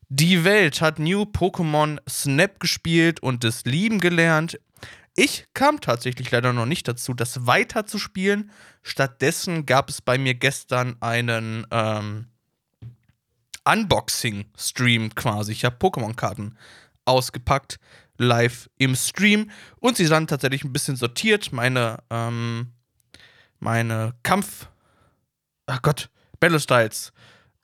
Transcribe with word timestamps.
Die 0.08 0.44
Welt 0.44 0.80
hat 0.80 0.98
New 0.98 1.22
Pokémon 1.22 1.98
Snap 2.08 2.60
gespielt 2.60 3.20
und 3.20 3.44
es 3.44 3.64
lieben 3.64 3.98
gelernt. 4.00 4.58
Ich 5.16 5.46
kam 5.54 5.80
tatsächlich 5.80 6.30
leider 6.30 6.52
noch 6.52 6.66
nicht 6.66 6.86
dazu, 6.86 7.14
das 7.14 7.46
weiter 7.46 7.86
zu 7.86 7.98
spielen. 7.98 8.50
Stattdessen 8.82 9.66
gab 9.66 9.88
es 9.88 10.02
bei 10.02 10.18
mir 10.18 10.34
gestern 10.34 10.96
einen 11.00 11.66
ähm, 11.70 12.26
Unboxing-Stream 13.64 15.14
quasi. 15.14 15.52
Ich 15.52 15.64
habe 15.64 15.76
Pokémon-Karten 15.76 16.56
ausgepackt, 17.06 17.78
live 18.18 18.68
im 18.76 18.94
Stream. 18.94 19.50
Und 19.80 19.96
sie 19.96 20.06
sind 20.06 20.28
tatsächlich 20.28 20.64
ein 20.64 20.72
bisschen 20.72 20.96
sortiert. 20.96 21.50
Meine, 21.50 21.98
ähm, 22.10 22.72
meine 23.58 24.14
Kampf. 24.22 24.68
Ach 25.66 25.82
Gott, 25.82 26.10
Battle 26.38 26.60
Styles 26.60 27.12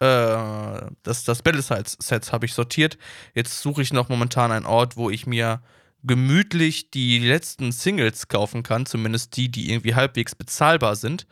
äh, 0.03 0.91
das, 1.05 1.23
das 1.23 1.43
Battle-Sets 1.43 2.33
habe 2.33 2.47
ich 2.47 2.55
sortiert. 2.55 2.99
Jetzt 3.35 3.61
suche 3.61 3.83
ich 3.83 3.93
noch 3.93 4.09
momentan 4.09 4.51
einen 4.51 4.67
Ort, 4.67 4.97
wo 4.97 5.11
ich 5.11 5.29
mir 5.29 5.63
gemütlich 6.03 6.91
die 6.91 7.21
letzten 7.21 7.71
Singles 7.71 8.27
kaufen 8.27 8.65
kann, 8.65 8.85
zumindest 8.85 9.37
die, 9.37 9.49
die 9.49 9.71
irgendwie 9.71 9.95
halbwegs 9.95 10.35
bezahlbar 10.35 10.97
sind. 10.97 11.29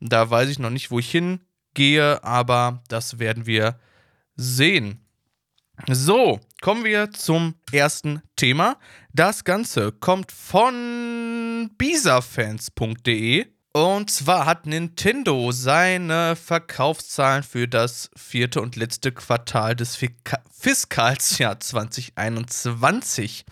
Da 0.00 0.30
weiß 0.30 0.48
ich 0.48 0.58
noch 0.58 0.70
nicht, 0.70 0.90
wo 0.90 0.98
ich 0.98 1.10
hingehe, 1.10 2.24
aber 2.24 2.82
das 2.88 3.18
werden 3.18 3.44
wir 3.44 3.78
sehen. 4.36 5.00
So, 5.90 6.40
kommen 6.62 6.84
wir 6.84 7.10
zum 7.10 7.56
ersten 7.72 8.22
Thema. 8.36 8.78
Das 9.12 9.44
Ganze 9.44 9.92
kommt 9.92 10.32
von 10.32 11.70
bisafans.de. 11.76 13.53
Und 13.76 14.08
zwar 14.08 14.46
hat 14.46 14.66
Nintendo 14.66 15.50
seine 15.50 16.36
Verkaufszahlen 16.36 17.42
für 17.42 17.66
das 17.66 18.08
vierte 18.14 18.60
und 18.62 18.76
letzte 18.76 19.10
Quartal 19.10 19.74
des 19.74 19.98
Fiskalsjahr 20.52 21.58
2021 21.58 23.44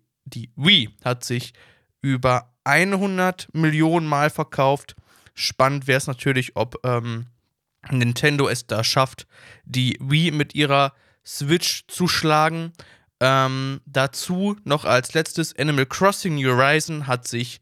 Wii 0.55 0.89
hat 1.03 1.23
sich 1.23 1.53
über 2.01 2.51
100 2.63 3.49
Millionen 3.53 4.07
Mal 4.07 4.29
verkauft 4.29 4.95
Spannend 5.41 5.87
wäre 5.87 5.97
es 5.97 6.07
natürlich, 6.07 6.55
ob 6.55 6.77
ähm, 6.83 7.27
Nintendo 7.89 8.47
es 8.47 8.67
da 8.67 8.83
schafft, 8.83 9.25
die 9.65 9.97
Wii 9.99 10.29
mit 10.31 10.53
ihrer 10.55 10.93
Switch 11.25 11.85
zu 11.87 12.07
schlagen. 12.07 12.73
Ähm, 13.19 13.81
dazu 13.85 14.55
noch 14.63 14.85
als 14.85 15.13
letztes 15.13 15.53
Animal 15.57 15.87
Crossing 15.87 16.37
Horizon 16.45 17.07
hat 17.07 17.27
sich 17.27 17.59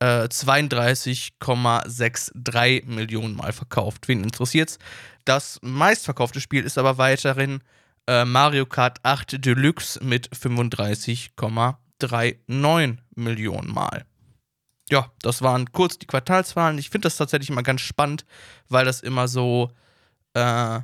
äh, 0.00 0.24
32,63 0.24 2.86
Millionen 2.86 3.36
Mal 3.36 3.52
verkauft. 3.52 4.08
Wen 4.08 4.22
interessiert's? 4.22 4.78
Das 5.24 5.58
meistverkaufte 5.62 6.40
Spiel 6.40 6.64
ist 6.64 6.78
aber 6.78 6.98
weiterhin 6.98 7.60
äh, 8.06 8.24
Mario 8.24 8.66
Kart 8.66 8.98
8 9.02 9.44
Deluxe 9.44 9.98
mit 10.04 10.30
35,39 10.30 12.98
Millionen 13.16 13.72
Mal 13.72 14.06
ja, 14.90 15.10
das 15.20 15.42
waren 15.42 15.72
kurz 15.72 15.98
die 15.98 16.06
Quartalszahlen. 16.06 16.78
Ich 16.78 16.90
finde 16.90 17.06
das 17.06 17.16
tatsächlich 17.16 17.50
immer 17.50 17.62
ganz 17.62 17.80
spannend, 17.80 18.24
weil 18.68 18.84
das 18.84 19.00
immer 19.00 19.28
so 19.28 19.70
äh, 20.34 20.80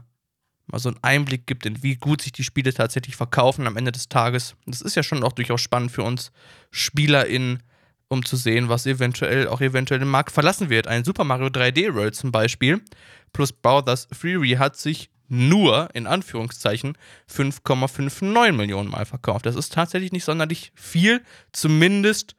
mal 0.67 0.79
so 0.79 0.89
einen 0.89 0.99
Einblick 1.03 1.47
gibt, 1.47 1.67
in 1.67 1.83
wie 1.83 1.97
gut 1.97 2.23
sich 2.23 2.33
die 2.33 2.45
Spiele 2.45 2.73
tatsächlich 2.73 3.17
verkaufen 3.17 3.67
am 3.67 3.77
Ende 3.77 3.93
des 3.93 4.09
Tages. 4.09 4.57
Das 4.67 4.81
ist 4.81 4.97
ja 4.97 5.03
schon 5.03 5.23
auch 5.23 5.33
durchaus 5.33 5.61
spannend 5.61 5.93
für 5.93 6.03
uns 6.03 6.33
SpielerInnen, 6.71 7.63
um 8.09 8.25
zu 8.25 8.37
sehen, 8.37 8.69
was 8.69 8.87
eventuell 8.87 9.49
auch 9.49 9.61
eventuell 9.61 10.01
den 10.01 10.09
Markt 10.09 10.33
verlassen 10.33 10.71
wird. 10.71 10.87
Ein 10.87 11.05
Super 11.05 11.25
Mario 11.25 11.47
3D 11.47 11.95
World 11.95 12.15
zum 12.15 12.33
Beispiel 12.33 12.83
plus 13.33 13.53
Bowser's 13.53 14.09
Fury 14.13 14.51
hat 14.59 14.77
sich 14.77 15.11
nur 15.29 15.89
in 15.95 16.07
Anführungszeichen 16.07 16.99
5,59 17.31 18.53
Millionen 18.53 18.91
Mal 18.91 19.07
verkauft. 19.07 19.47
Das 19.47 19.57
ist 19.57 19.73
tatsächlich 19.73 20.13
nicht 20.13 20.25
sonderlich 20.25 20.73
viel, 20.75 21.23
zumindest 21.53 22.35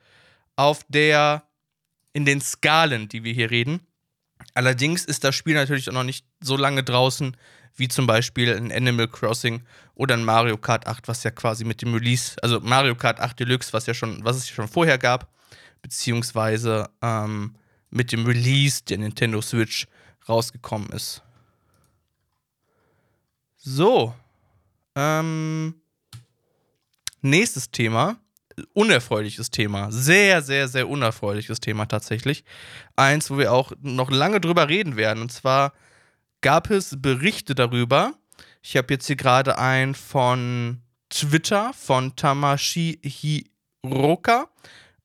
auf 0.56 0.82
der 0.90 1.44
in 2.14 2.26
den 2.26 2.42
Skalen, 2.42 3.10
die 3.10 3.24
wir 3.24 3.34
hier 3.34 3.52
reden. 3.52 3.82
Allerdings 4.54 5.06
ist 5.06 5.24
das 5.24 5.36
Spiel 5.36 5.56
natürlich 5.56 5.90
auch 5.90 5.94
noch 5.94 6.04
nicht 6.04 6.26
so 6.42 6.58
lange 6.58 6.84
draußen 6.84 7.36
wie 7.76 7.88
zum 7.88 8.06
Beispiel 8.06 8.56
ein 8.56 8.72
Animal 8.72 9.08
Crossing 9.08 9.64
oder 9.96 10.16
ein 10.16 10.24
Mario 10.24 10.58
Kart 10.58 10.86
8, 10.86 11.08
was 11.08 11.24
ja 11.24 11.32
quasi 11.32 11.66
mit 11.66 11.82
dem 11.82 11.94
Release, 11.94 12.36
also 12.42 12.60
Mario 12.60 12.96
Kart 12.96 13.20
8 13.20 13.40
Deluxe, 13.40 13.74
was 13.74 13.88
ja 13.88 13.94
schon, 13.94 14.24
was 14.24 14.38
es 14.38 14.50
schon 14.50 14.68
vorher 14.68 14.98
gab, 14.98 15.32
beziehungsweise 15.82 16.90
ähm, 17.02 17.56
mit 17.90 18.12
dem 18.12 18.26
Release 18.26 18.84
der 18.84 19.00
Nintendo 19.00 19.42
Switch 19.42 19.88
rausgekommen 20.30 20.90
ist. 20.90 21.24
So. 23.58 24.14
Ähm, 24.96 25.76
nächstes 27.22 27.72
Thema 27.72 28.18
unerfreuliches 28.74 29.52
Thema. 29.52 29.92
Sehr, 29.92 30.42
sehr, 30.42 30.68
sehr 30.68 30.90
unerfreuliches 30.90 31.60
Thema 31.60 31.86
tatsächlich. 31.86 32.44
Eins, 32.96 33.30
wo 33.30 33.38
wir 33.38 33.52
auch 33.54 33.74
noch 33.82 34.12
lange 34.12 34.40
drüber 34.40 34.70
reden 34.70 34.96
werden. 34.96 35.22
Und 35.22 35.32
zwar 35.32 35.74
gab 36.42 36.70
es 36.70 37.02
Berichte 37.02 37.56
darüber. 37.56 38.14
Ich 38.62 38.78
habe 38.78 38.94
jetzt 38.94 39.08
hier 39.08 39.16
gerade 39.16 39.58
einen 39.58 39.96
von 39.96 40.82
Twitter 41.10 41.74
von 41.74 42.16
Tamashi 42.16 43.00
Hiroka. 43.04 44.50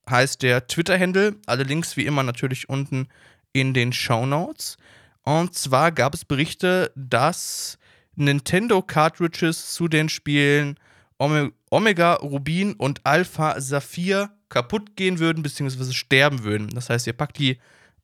Heißt 0.09 0.43
der 0.43 0.67
Twitter-Handle. 0.67 1.37
Alle 1.47 1.65
Links 1.65 1.97
wie 1.97 2.07
immer 2.07 2.23
natürlich 2.23 2.69
unten 2.69 3.09
in 3.53 3.75
den 3.75 3.93
Show 3.93 4.27
Notes. 4.27 4.77
Und 5.23 5.55
zwar 5.55 5.93
gab 5.93 6.15
es 6.15 6.25
Berichte, 6.25 6.91
dass 6.95 7.79
Nintendo 8.15 8.83
Cartridges 8.83 9.73
zu 9.75 9.89
den 9.89 10.09
Spielen 10.09 10.79
Omega 11.19 12.15
Rubin 12.15 12.75
und 12.75 13.05
Alpha 13.05 13.61
Saphir 13.61 14.31
kaputt 14.49 14.97
gehen 14.97 15.19
würden, 15.19 15.43
beziehungsweise 15.43 15.93
sterben 15.93 16.45
würden. 16.45 16.69
Das 16.71 16.91
heißt, 16.91 17.07
ihr 17.07 17.13
packt 17.13 17.39
die 17.39 17.59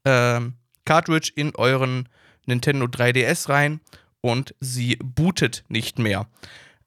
äh, 0.05 0.40
Cartridge 0.84 1.32
in 1.34 1.55
euren 1.55 2.08
Nintendo 2.46 2.87
3DS 2.87 3.49
rein 3.49 3.81
und 4.20 4.55
sie 4.61 4.96
bootet 5.02 5.64
nicht 5.69 5.99
mehr. 5.99 6.26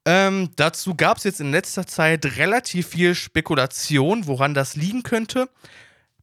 Ähm, 0.05 0.51
dazu 0.55 0.95
gab 0.95 1.17
es 1.17 1.23
jetzt 1.23 1.41
in 1.41 1.51
letzter 1.51 1.85
Zeit 1.85 2.37
relativ 2.37 2.87
viel 2.87 3.15
Spekulation, 3.15 4.27
woran 4.27 4.53
das 4.53 4.75
liegen 4.75 5.03
könnte. 5.03 5.49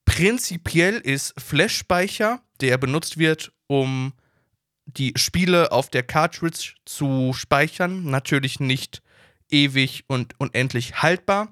Prinzipiell 0.05 0.97
ist 0.97 1.35
Flash-Speicher, 1.41 2.41
der 2.61 2.79
benutzt 2.79 3.19
wird, 3.19 3.53
um 3.67 4.13
die 4.87 5.13
Spiele 5.17 5.73
auf 5.73 5.89
der 5.89 6.03
Cartridge 6.03 6.75
zu 6.85 7.33
speichern, 7.35 8.05
natürlich 8.05 8.61
nicht 8.61 9.03
ewig 9.55 10.05
und 10.09 10.35
unendlich 10.39 11.03
haltbar. 11.03 11.49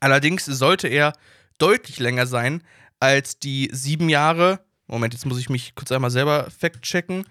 Allerdings 0.00 0.44
sollte 0.44 0.88
er 0.88 1.14
deutlich 1.58 1.98
länger 1.98 2.26
sein 2.26 2.62
als 3.00 3.38
die 3.38 3.70
sieben 3.72 4.08
Jahre. 4.08 4.60
Moment, 4.86 5.14
jetzt 5.14 5.26
muss 5.26 5.38
ich 5.38 5.48
mich 5.48 5.74
kurz 5.74 5.90
einmal 5.92 6.10
selber 6.10 6.50
fact-checken. 6.50 7.24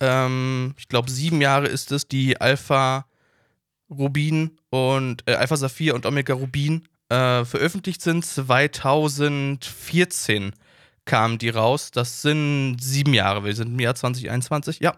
Ähm, 0.00 0.74
ich 0.78 0.88
glaube, 0.88 1.10
sieben 1.10 1.40
Jahre 1.40 1.66
ist 1.66 1.90
es, 1.92 2.08
die 2.08 2.40
Alpha 2.40 3.06
Rubin 3.90 4.52
und 4.70 5.22
äh, 5.26 5.34
Alpha 5.34 5.56
Saphir 5.56 5.94
und 5.94 6.06
Omega 6.06 6.34
Rubin 6.34 6.88
äh, 7.08 7.44
veröffentlicht 7.44 8.02
sind. 8.02 8.24
2014 8.24 10.52
kamen 11.04 11.38
die 11.38 11.50
raus. 11.50 11.90
Das 11.90 12.22
sind 12.22 12.78
sieben 12.80 13.14
Jahre. 13.14 13.44
Wir 13.44 13.54
sind 13.54 13.68
im 13.68 13.80
Jahr 13.80 13.94
2021, 13.94 14.80
ja. 14.80 14.96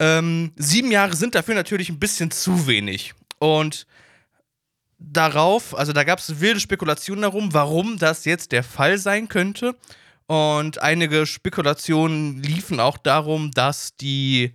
Ähm, 0.00 0.52
sieben 0.56 0.90
Jahre 0.90 1.14
sind 1.14 1.36
dafür 1.36 1.54
natürlich 1.54 1.88
ein 1.88 2.00
bisschen 2.00 2.30
zu 2.30 2.66
wenig. 2.66 3.14
Und 3.44 3.86
darauf, 4.98 5.76
also 5.76 5.92
da 5.92 6.02
gab 6.04 6.18
es 6.18 6.40
wilde 6.40 6.60
Spekulationen 6.60 7.20
darum, 7.20 7.52
warum 7.52 7.98
das 7.98 8.24
jetzt 8.24 8.52
der 8.52 8.64
Fall 8.64 8.96
sein 8.96 9.28
könnte. 9.28 9.76
Und 10.26 10.78
einige 10.80 11.26
Spekulationen 11.26 12.42
liefen 12.42 12.80
auch 12.80 12.96
darum, 12.96 13.50
dass 13.50 13.96
die 13.96 14.54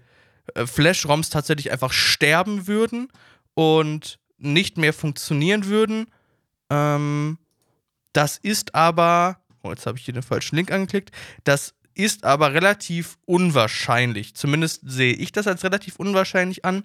äh, 0.56 0.66
Flash-ROMs 0.66 1.30
tatsächlich 1.30 1.72
einfach 1.72 1.92
sterben 1.94 2.66
würden 2.66 3.10
und 3.54 4.18
nicht 4.40 4.78
mehr 4.80 4.94
funktionieren 4.94 5.66
würden. 5.66 6.08
Ähm, 6.72 7.38
das 8.14 8.40
ist 8.40 8.74
aber, 8.74 9.40
oh, 9.62 9.70
jetzt 9.70 9.86
habe 9.86 10.00
ich 10.00 10.06
hier 10.06 10.16
den 10.16 10.24
falschen 10.24 10.56
Link 10.56 10.72
angeklickt, 10.72 11.12
das 11.44 11.76
ist 12.00 12.24
aber 12.24 12.54
relativ 12.54 13.18
unwahrscheinlich. 13.26 14.34
Zumindest 14.34 14.82
sehe 14.86 15.14
ich 15.14 15.34
das 15.34 15.48
als 15.48 15.66
relativ 15.66 15.98
unwahrscheinlich 15.98 16.64
an. 16.64 16.84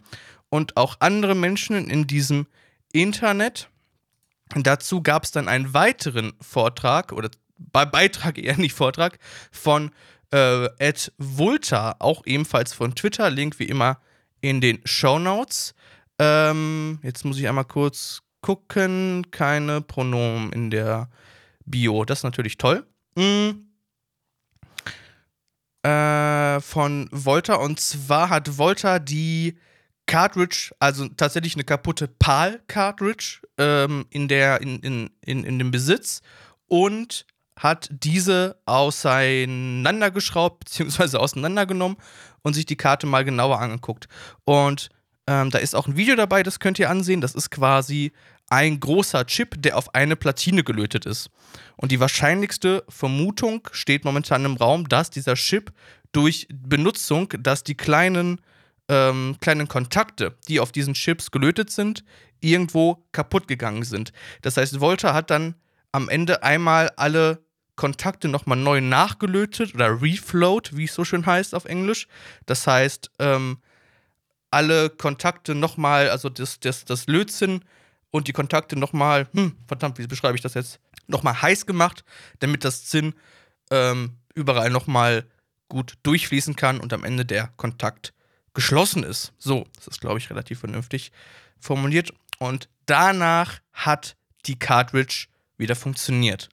Und 0.51 0.77
auch 0.77 0.97
andere 0.99 1.37
Menschen 1.37 1.89
in 1.89 2.09
diesem 2.09 2.47
Internet. 2.93 3.69
Dazu 4.57 5.03
gab 5.03 5.23
es 5.23 5.31
dann 5.31 5.49
einen 5.49 5.73
weiteren 5.73 6.33
Vortrag 6.41 7.13
oder 7.13 7.31
Beitrag 7.59 8.39
eher 8.43 8.57
nicht 8.57 8.75
Vortrag 8.75 9.19
von 9.53 9.93
äh, 10.33 10.67
Ed 10.79 11.13
Vulta, 11.19 11.95
auch 12.01 12.23
ebenfalls 12.27 12.73
von 12.73 12.97
Twitter, 12.97 13.31
Link 13.31 13.61
wie 13.61 13.65
immer 13.65 14.01
in 14.41 14.61
den 14.61 14.81
Show 14.85 15.21
Notes. 15.21 15.75
Ähm, 16.19 16.99
jetzt 17.03 17.25
muss 17.25 17.39
ich 17.39 17.49
einmal 17.49 17.65
kurz 17.65 18.23
gucken, 18.43 19.31
keine 19.31 19.81
Pronomen 19.81 20.53
in 20.53 20.71
der 20.71 21.09
Bio, 21.67 22.05
das 22.05 22.19
ist 22.19 22.25
natürlich 22.25 22.59
toll. 22.59 22.85
Mhm. 23.17 23.74
Äh, 25.85 26.61
von 26.61 27.11
Volta 27.13 27.57
und 27.57 27.79
zwar 27.79 28.31
hat 28.31 28.57
Volta 28.57 28.99
die 28.99 29.59
Cartridge, 30.07 30.75
also 30.79 31.09
tatsächlich 31.09 31.57
eine 31.57 31.65
kaputte 31.65 32.09
PAL-Cartridge 32.09 33.43
ähm, 33.59 34.07
in, 34.09 34.31
in, 34.31 34.81
in, 34.81 35.11
in, 35.21 35.45
in 35.45 35.59
dem 35.59 35.71
Besitz 35.71 36.23
und 36.69 37.27
hat 37.59 37.91
diese 37.91 38.57
auseinandergeschraubt 38.65 40.65
bzw. 40.65 41.19
auseinandergenommen 41.19 41.99
und 42.43 42.55
sich 42.55 42.65
die 42.65 42.77
Karte 42.77 43.07
mal 43.07 43.25
genauer 43.25 43.61
angeguckt. 43.61 44.09
Und 44.45 44.89
ähm, 45.27 45.51
da 45.51 45.59
ist 45.59 45.75
auch 45.75 45.87
ein 45.87 45.97
Video 45.97 46.17
dabei, 46.17 46.43
das 46.43 46.61
könnt 46.61 46.79
ihr 46.79 46.89
ansehen. 46.89 47.21
Das 47.21 47.35
ist 47.35 47.51
quasi 47.51 48.13
ein 48.51 48.79
großer 48.79 49.27
Chip, 49.27 49.61
der 49.63 49.77
auf 49.77 49.95
eine 49.95 50.17
Platine 50.17 50.65
gelötet 50.65 51.07
ist. 51.07 51.31
Und 51.77 51.93
die 51.93 52.01
wahrscheinlichste 52.01 52.85
Vermutung 52.89 53.69
steht 53.73 54.05
momentan 54.05 54.45
im 54.45 54.57
Raum, 54.57 54.89
dass 54.89 55.11
dieser 55.11 55.35
Chip 55.35 55.73
durch 56.13 56.47
Benutzung, 56.53 57.29
dass 57.41 57.65
die 57.65 57.77
kleinen, 57.77 58.41
ähm, 58.89 59.37
kleinen 59.41 59.69
Kontakte, 59.69 60.37
die 60.49 60.61
auf 60.61 60.73
diesen 60.73 60.95
Chips 60.95 61.31
gelötet 61.31 61.71
sind, 61.71 62.05
irgendwo 62.41 63.07
kaputt 63.13 63.49
gegangen 63.49 63.83
sind. 63.83 64.13
Das 64.43 64.57
heißt, 64.57 64.81
Volta 64.81 65.15
hat 65.15 65.31
dann 65.31 65.55
am 65.93 66.09
Ende 66.09 66.43
einmal 66.43 66.91
alle 66.97 67.45
Kontakte 67.77 68.29
nochmal 68.29 68.59
neu 68.59 68.81
nachgelötet 68.81 69.75
oder 69.75 70.01
reflowed, 70.01 70.77
wie 70.77 70.85
es 70.85 70.95
so 70.95 71.05
schön 71.05 71.27
heißt 71.27 71.55
auf 71.55 71.65
Englisch. 71.65 72.07
Das 72.47 72.67
heißt, 72.67 73.11
ähm, 73.19 73.59
alle 74.51 74.91
Kontakte 74.91 75.55
nochmal, 75.55 76.11
also 76.11 76.29
das, 76.29 76.61
das, 76.61 76.85
das 76.85 77.09
Lötzinn 77.09 77.65
und 78.15 78.29
die 78.29 78.33
Kontakte 78.33 78.79
nochmal, 78.79 79.27
hm, 79.33 79.57
verdammt, 79.67 79.99
wie 79.99 80.07
beschreibe 80.07 80.37
ich 80.37 80.41
das 80.41 80.55
jetzt? 80.55 80.79
Nochmal 81.09 81.43
heiß 81.43 81.67
gemacht, 81.67 82.05
damit 82.39 82.65
das 82.65 82.85
Zinn 82.85 83.13
ähm, 83.73 84.19
überall 84.37 84.71
nochmal 84.71 85.27
gut 85.69 85.95
durchfließen 86.05 86.55
kann 86.55 86.79
und 86.79 86.93
am 86.93 87.03
Ende 87.03 87.25
der 87.25 87.49
Kontakt 87.57 88.15
geschlossen 88.55 89.03
ist. 89.03 89.33
So, 89.37 89.67
das 89.75 89.89
ist, 89.89 90.01
glaube 90.01 90.19
ich, 90.19 90.31
relativ 90.31 90.61
vernünftig 90.61 91.11
formuliert. 91.59 92.15
Und 92.39 92.69
danach 92.87 93.59
hat 93.73 94.15
die 94.47 94.61
Cartridge 94.61 95.27
wieder 95.59 95.75
funktioniert. 95.75 96.51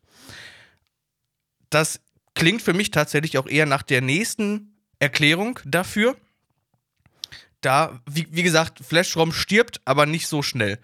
Das 1.69 1.99
klingt 2.33 2.63
für 2.63 2.73
mich 2.73 2.89
tatsächlich 2.89 3.37
auch 3.37 3.45
eher 3.45 3.67
nach 3.67 3.83
der 3.83 4.01
nächsten 4.01 4.81
Erklärung 4.97 5.59
dafür. 5.65 6.17
Da, 7.61 8.01
wie, 8.09 8.25
wie 8.31 8.41
gesagt, 8.41 8.79
Flash-ROM 8.83 9.31
stirbt, 9.31 9.79
aber 9.85 10.07
nicht 10.07 10.27
so 10.27 10.41
schnell. 10.41 10.79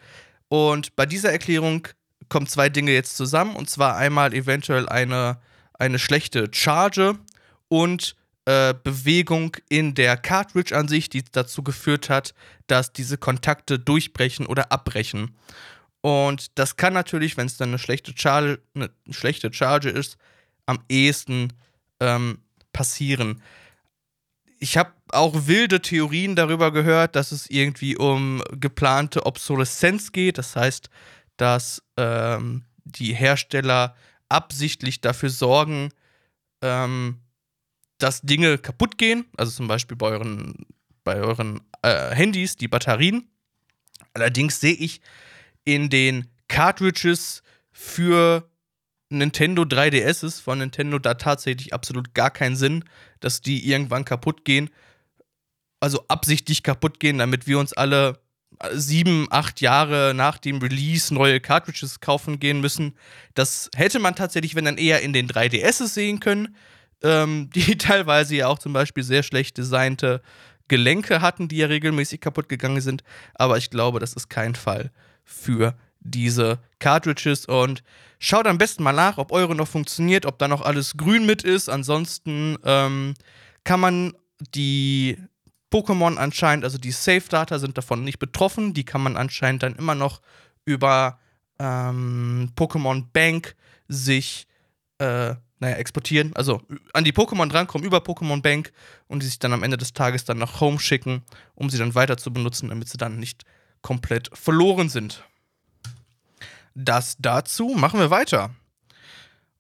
Und 0.50 0.96
bei 0.96 1.06
dieser 1.06 1.32
Erklärung 1.32 1.88
kommen 2.30 2.48
zwei 2.48 2.70
Dinge 2.70 2.92
jetzt 2.92 3.18
zusammen. 3.18 3.56
Und 3.56 3.70
zwar 3.70 3.98
einmal 3.98 4.34
eventuell 4.34 4.88
eine, 4.90 5.40
eine 5.74 6.00
schlechte 6.00 6.50
Charge 6.52 7.16
und 7.68 8.16
äh, 8.46 8.74
Bewegung 8.82 9.58
in 9.68 9.94
der 9.94 10.16
Cartridge 10.16 10.76
an 10.76 10.88
sich, 10.88 11.10
die 11.10 11.24
dazu 11.32 11.64
geführt 11.64 12.10
hat, 12.10 12.34
dass 12.68 12.94
diese 12.94 13.18
Kontakte 13.18 13.78
durchbrechen 13.78 14.46
oder 14.46 14.72
abbrechen. 14.72 15.36
Und 16.02 16.58
das 16.58 16.78
kann 16.78 16.94
natürlich, 16.94 17.36
wenn 17.36 17.48
es 17.48 17.58
dann 17.58 17.70
eine 17.70 17.80
schlechte 17.80 18.14
Charge, 18.16 18.60
eine 18.74 18.90
schlechte 19.10 19.52
Charge 19.52 19.90
ist, 19.90 20.18
am 20.66 20.80
ehesten 20.88 21.52
ähm, 22.00 22.40
passieren. 22.72 23.42
Ich 24.60 24.78
habe 24.78 24.92
auch 25.10 25.48
wilde 25.48 25.82
Theorien 25.82 26.36
darüber 26.36 26.72
gehört, 26.72 27.16
dass 27.16 27.32
es 27.32 27.50
irgendwie 27.50 27.96
um 27.96 28.44
geplante 28.52 29.26
Obsoleszenz 29.26 30.12
geht. 30.12 30.38
Das 30.38 30.56
heißt, 30.56 30.90
dass 31.38 31.84
ähm, 31.96 32.64
die 32.84 33.14
Hersteller 33.14 33.96
absichtlich 34.30 35.02
dafür 35.02 35.30
sorgen, 35.30 35.90
ähm, 36.62 37.20
dass 38.00 38.22
Dinge 38.22 38.58
kaputt 38.58 38.98
gehen. 38.98 39.26
Also 39.38 39.52
zum 39.52 39.68
Beispiel 39.68 39.98
bei 39.98 40.08
euren, 40.08 40.66
bei 41.04 41.18
euren 41.18 41.62
äh, 41.84 42.14
Handys 42.16 42.56
die 42.56 42.68
Batterien. 42.68 43.30
Allerdings 44.14 44.60
sehe 44.60 44.74
ich 44.74 45.02
in 45.64 45.90
den 45.90 46.28
Cartridges 46.48 47.44
für 47.72 48.50
Nintendo 49.10 49.64
3DSs 49.64 50.42
von 50.42 50.60
Nintendo 50.60 51.00
da 51.00 51.14
tatsächlich 51.14 51.74
absolut 51.74 52.14
gar 52.14 52.30
keinen 52.30 52.56
Sinn, 52.56 52.84
dass 53.20 53.42
die 53.42 53.70
irgendwann 53.70 54.06
kaputt 54.06 54.46
gehen. 54.46 54.70
Also 55.80 56.06
absichtlich 56.08 56.64
kaputt 56.64 57.00
gehen, 57.00 57.20
damit 57.20 57.48
wir 57.48 57.60
uns 57.60 57.74
alle 57.74 58.20
sieben, 58.74 59.28
acht 59.30 59.62
Jahre 59.62 60.14
nach 60.16 60.38
dem 60.38 60.58
Release 60.58 61.14
neue 61.14 61.40
Cartridges 61.40 62.00
kaufen 62.00 62.40
gehen 62.40 62.62
müssen. 62.62 62.96
Das 63.34 63.70
hätte 63.76 64.00
man 64.00 64.16
tatsächlich, 64.16 64.56
wenn 64.56 64.66
dann 64.66 64.78
eher 64.78 65.02
in 65.02 65.14
den 65.14 65.28
3DSs 65.28 65.88
sehen 65.88 66.20
können, 66.20 66.56
ähm, 67.04 67.50
die 67.56 67.78
teilweise 67.78 68.36
ja 68.36 68.48
auch 68.48 68.60
zum 68.60 68.74
Beispiel 68.74 69.04
sehr 69.04 69.24
schlecht 69.24 69.58
designte 69.58 70.22
Gelenke 70.68 71.22
hatten, 71.22 71.48
die 71.48 71.58
ja 71.58 71.68
regelmäßig 71.68 72.20
kaputt 72.20 72.50
gegangen 72.50 72.82
sind. 72.82 73.04
Aber 73.36 73.58
ich 73.58 73.70
glaube, 73.70 74.00
das 74.00 74.14
ist 74.14 74.30
kein 74.30 74.56
Fall 74.56 74.92
für 75.24 75.78
diese 76.10 76.60
Cartridges 76.80 77.46
und 77.46 77.84
schaut 78.20 78.48
am 78.48 78.58
besten 78.58 78.84
mal 78.84 78.94
nach, 78.94 79.18
ob 79.18 79.32
eure 79.32 79.56
noch 79.56 79.68
funktioniert, 79.68 80.26
ob 80.26 80.40
da 80.40 80.48
noch 80.48 80.62
alles 80.62 80.98
grün 80.98 81.26
mit 81.26 81.44
ist. 81.44 81.70
Ansonsten 81.70 82.58
ähm, 82.64 83.14
kann 83.64 83.80
man 83.80 84.14
die 84.54 85.18
Pokémon 85.72 86.18
anscheinend, 86.18 86.64
also 86.64 86.78
die 86.78 86.92
Safe-Data 86.92 87.60
sind 87.60 87.78
davon 87.78 88.04
nicht 88.04 88.20
betroffen. 88.20 88.74
Die 88.74 88.86
kann 88.86 89.02
man 89.02 89.18
anscheinend 89.18 89.64
dann 89.64 89.76
immer 89.76 89.96
noch 89.96 90.22
über 90.66 91.20
ähm, 91.60 92.52
Pokémon 92.56 93.06
Bank 93.12 93.56
sich 93.88 94.48
äh, 95.00 95.36
naja, 95.60 95.76
exportieren, 95.78 96.36
also 96.36 96.62
an 96.94 97.04
die 97.04 97.14
Pokémon 97.14 97.50
drankommen 97.50 97.86
über 97.86 97.98
Pokémon 97.98 98.42
Bank 98.42 98.72
und 99.08 99.24
die 99.24 99.26
sich 99.26 99.40
dann 99.40 99.54
am 99.54 99.64
Ende 99.64 99.78
des 99.78 99.94
Tages 99.94 100.24
dann 100.24 100.38
nach 100.38 100.62
Home 100.62 100.80
schicken, 100.80 101.24
um 101.56 101.70
sie 101.70 101.80
dann 101.80 101.96
weiter 101.96 102.18
zu 102.18 102.32
benutzen, 102.32 102.70
damit 102.70 102.90
sie 102.90 102.98
dann 102.98 103.18
nicht 103.20 103.44
komplett 103.82 104.30
verloren 104.34 104.90
sind. 104.90 105.24
Das 106.80 107.16
dazu 107.18 107.70
machen 107.70 108.00
wir 108.00 108.12
weiter. 108.12 108.52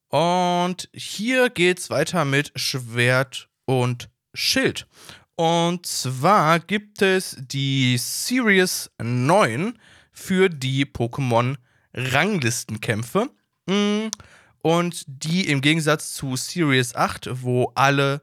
Und 0.09 0.87
hier 0.93 1.49
geht's 1.49 1.89
weiter 1.89 2.25
mit 2.25 2.51
Schwert 2.55 3.49
und 3.65 4.09
Schild. 4.35 4.85
Und 5.35 5.87
zwar 5.87 6.59
gibt 6.59 7.01
es 7.01 7.35
die 7.39 7.97
Series 7.97 8.91
9 9.01 9.79
für 10.11 10.47
die 10.47 10.85
Pokémon 10.85 11.55
Ranglistenkämpfe. 11.95 13.31
Mm, 13.65 14.09
und 14.61 15.03
die 15.07 15.47
im 15.47 15.61
Gegensatz 15.61 16.13
zu 16.13 16.35
Series 16.35 16.93
8, 16.93 17.29
wo 17.41 17.71
alle 17.73 18.21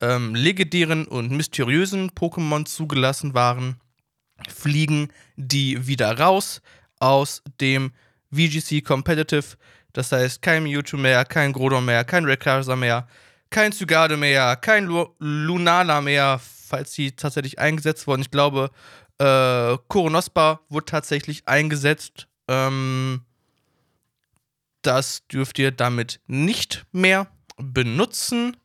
ähm, 0.00 0.36
legendären 0.36 1.08
und 1.08 1.32
mysteriösen 1.32 2.12
Pokémon 2.12 2.66
zugelassen 2.66 3.34
waren, 3.34 3.80
fliegen 4.48 5.08
die 5.34 5.88
wieder 5.88 6.20
raus 6.20 6.62
aus 7.00 7.42
dem 7.60 7.90
VGC 8.32 8.82
Competitive. 8.84 9.56
Das 9.92 10.12
heißt, 10.12 10.42
kein 10.42 10.64
Mewtwo 10.64 10.96
mehr, 10.96 11.24
kein 11.24 11.52
Groudon 11.52 11.84
mehr, 11.84 12.04
kein 12.04 12.24
Rayquaza 12.24 12.76
mehr, 12.76 13.06
kein 13.50 13.72
Zygade 13.72 14.16
mehr, 14.16 14.56
kein 14.56 14.84
Lu 14.84 15.06
Lunala 15.18 16.00
mehr, 16.00 16.40
falls 16.68 16.92
sie 16.92 17.12
tatsächlich 17.12 17.58
eingesetzt 17.58 18.06
wurden. 18.06 18.22
Ich 18.22 18.30
glaube, 18.30 18.70
Äh, 19.20 19.76
Koronospa 19.88 20.60
wurde 20.68 20.86
tatsächlich 20.86 21.48
eingesetzt. 21.48 22.28
Ähm, 22.46 23.22
das 24.82 25.26
dürft 25.26 25.58
ihr 25.58 25.72
damit 25.72 26.20
nicht 26.28 26.86
mehr 26.92 27.26
benutzen. 27.56 28.56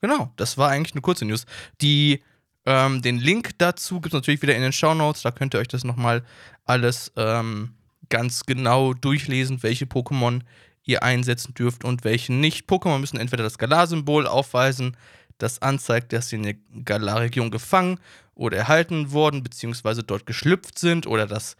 Genau, 0.00 0.32
das 0.36 0.56
war 0.56 0.70
eigentlich 0.70 0.94
eine 0.94 1.02
kurze 1.02 1.26
News. 1.26 1.44
Die, 1.82 2.22
ähm, 2.64 3.02
den 3.02 3.18
Link 3.18 3.50
dazu 3.58 4.00
gibt 4.00 4.14
es 4.14 4.18
natürlich 4.18 4.40
wieder 4.40 4.56
in 4.56 4.62
den 4.62 4.72
Show 4.72 4.94
Notes. 4.94 5.20
Da 5.20 5.30
könnt 5.30 5.52
ihr 5.54 5.60
euch 5.60 5.68
das 5.68 5.84
nochmal 5.84 6.24
alles 6.64 7.12
ähm, 7.16 7.74
ganz 8.12 8.44
genau 8.44 8.92
durchlesen, 8.92 9.62
welche 9.62 9.86
Pokémon 9.86 10.42
ihr 10.84 11.02
einsetzen 11.02 11.54
dürft 11.54 11.82
und 11.82 12.04
welche 12.04 12.34
nicht. 12.34 12.68
Pokémon 12.68 12.98
müssen 12.98 13.18
entweder 13.18 13.42
das 13.42 13.56
Galar-Symbol 13.56 14.26
aufweisen, 14.26 14.98
das 15.38 15.62
anzeigt, 15.62 16.12
dass 16.12 16.28
sie 16.28 16.36
in 16.36 16.42
der 16.42 16.56
Galar-Region 16.84 17.50
gefangen 17.50 17.98
oder 18.34 18.58
erhalten 18.58 19.12
worden, 19.12 19.42
beziehungsweise 19.42 20.02
dort 20.02 20.26
geschlüpft 20.26 20.78
sind, 20.78 21.06
oder 21.06 21.26
das 21.26 21.56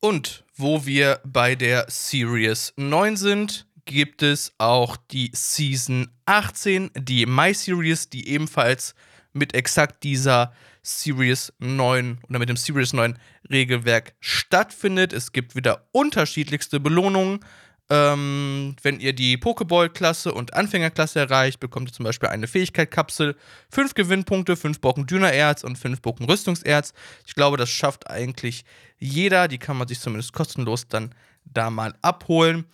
Und 0.00 0.44
wo 0.56 0.84
wir 0.84 1.20
bei 1.24 1.54
der 1.54 1.86
Series 1.88 2.72
9 2.76 3.16
sind, 3.16 3.66
gibt 3.84 4.22
es 4.22 4.52
auch 4.58 4.96
die 4.96 5.30
Season 5.32 6.08
18, 6.26 6.90
die 6.96 7.26
My 7.26 7.54
Series, 7.54 8.08
die 8.10 8.28
ebenfalls 8.28 8.94
mit 9.32 9.54
exakt 9.54 10.02
dieser 10.02 10.52
Series 10.82 11.52
9 11.58 12.18
oder 12.28 12.38
mit 12.38 12.48
dem 12.48 12.56
Series 12.56 12.92
9 12.92 13.18
Regelwerk 13.50 14.14
stattfindet. 14.20 15.12
Es 15.12 15.32
gibt 15.32 15.54
wieder 15.54 15.88
unterschiedlichste 15.92 16.80
Belohnungen. 16.80 17.40
Ähm, 17.90 18.76
wenn 18.82 19.00
ihr 19.00 19.12
die 19.12 19.36
Pokéball-Klasse 19.36 20.32
und 20.32 20.54
Anfängerklasse 20.54 21.20
erreicht, 21.20 21.60
bekommt 21.60 21.90
ihr 21.90 21.92
zum 21.92 22.04
Beispiel 22.04 22.28
eine 22.28 22.46
Fähigkeit-Kapsel, 22.46 23.36
5 23.70 23.94
Gewinnpunkte, 23.94 24.56
5 24.56 24.80
Bocken 24.80 25.06
Dünnererz 25.06 25.62
und 25.64 25.76
5 25.76 26.00
Bocken 26.00 26.26
Rüstungserz. 26.26 26.94
Ich 27.26 27.34
glaube, 27.34 27.56
das 27.56 27.70
schafft 27.70 28.08
eigentlich 28.08 28.64
jeder. 28.98 29.48
Die 29.48 29.58
kann 29.58 29.76
man 29.76 29.88
sich 29.88 30.00
zumindest 30.00 30.32
kostenlos 30.32 30.88
dann 30.88 31.14
da 31.44 31.70
mal 31.70 31.94
abholen. 32.02 32.64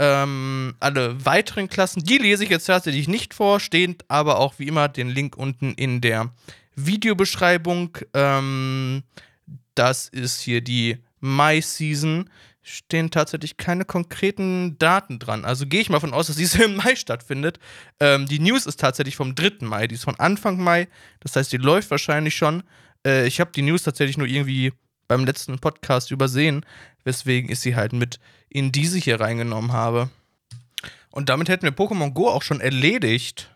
Ähm, 0.00 0.74
alle 0.78 1.24
weiteren 1.24 1.68
Klassen, 1.68 2.04
die 2.04 2.18
lese 2.18 2.44
ich 2.44 2.50
jetzt 2.50 2.66
tatsächlich 2.66 3.08
nicht 3.08 3.34
vor, 3.34 3.58
stehen 3.58 3.96
aber 4.06 4.38
auch 4.38 4.54
wie 4.58 4.68
immer 4.68 4.88
den 4.88 5.08
Link 5.08 5.36
unten 5.36 5.72
in 5.72 6.00
der 6.00 6.30
Videobeschreibung. 6.76 7.98
Ähm, 8.14 9.02
das 9.74 10.08
ist 10.08 10.40
hier 10.40 10.60
die 10.60 10.98
My 11.20 11.60
Season 11.60 12.30
stehen 12.68 13.10
tatsächlich 13.10 13.56
keine 13.56 13.84
konkreten 13.84 14.78
Daten 14.78 15.18
dran. 15.18 15.44
Also 15.44 15.66
gehe 15.66 15.80
ich 15.80 15.90
mal 15.90 16.00
von 16.00 16.12
aus, 16.12 16.26
dass 16.26 16.36
diese 16.36 16.62
im 16.64 16.76
Mai 16.76 16.96
stattfindet. 16.96 17.58
Ähm, 18.00 18.26
die 18.26 18.38
News 18.38 18.66
ist 18.66 18.80
tatsächlich 18.80 19.16
vom 19.16 19.34
3. 19.34 19.64
Mai, 19.66 19.86
die 19.86 19.94
ist 19.94 20.04
von 20.04 20.18
Anfang 20.18 20.62
Mai. 20.62 20.88
Das 21.20 21.34
heißt, 21.36 21.52
die 21.52 21.56
läuft 21.56 21.90
wahrscheinlich 21.90 22.36
schon. 22.36 22.62
Äh, 23.06 23.26
ich 23.26 23.40
habe 23.40 23.52
die 23.52 23.62
News 23.62 23.82
tatsächlich 23.82 24.18
nur 24.18 24.26
irgendwie 24.26 24.72
beim 25.08 25.24
letzten 25.24 25.58
Podcast 25.58 26.10
übersehen, 26.10 26.64
weswegen 27.04 27.50
ich 27.50 27.60
sie 27.60 27.74
halt 27.74 27.92
mit 27.92 28.20
in 28.50 28.72
diese 28.72 28.98
hier 28.98 29.20
reingenommen 29.20 29.72
habe. 29.72 30.10
Und 31.10 31.30
damit 31.30 31.48
hätten 31.48 31.64
wir 31.64 31.72
Pokémon 31.72 32.12
Go 32.12 32.28
auch 32.28 32.42
schon 32.42 32.60
erledigt. 32.60 33.50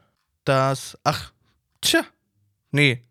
Das. 0.44 0.98
Ach, 1.04 1.32
tja. 1.82 2.02
Nee. 2.70 3.02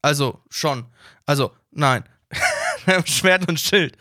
Also, 0.00 0.40
schon. 0.48 0.86
Also, 1.26 1.52
nein. 1.72 2.04
Schwert 3.04 3.48
und 3.48 3.60
Schild 3.60 3.96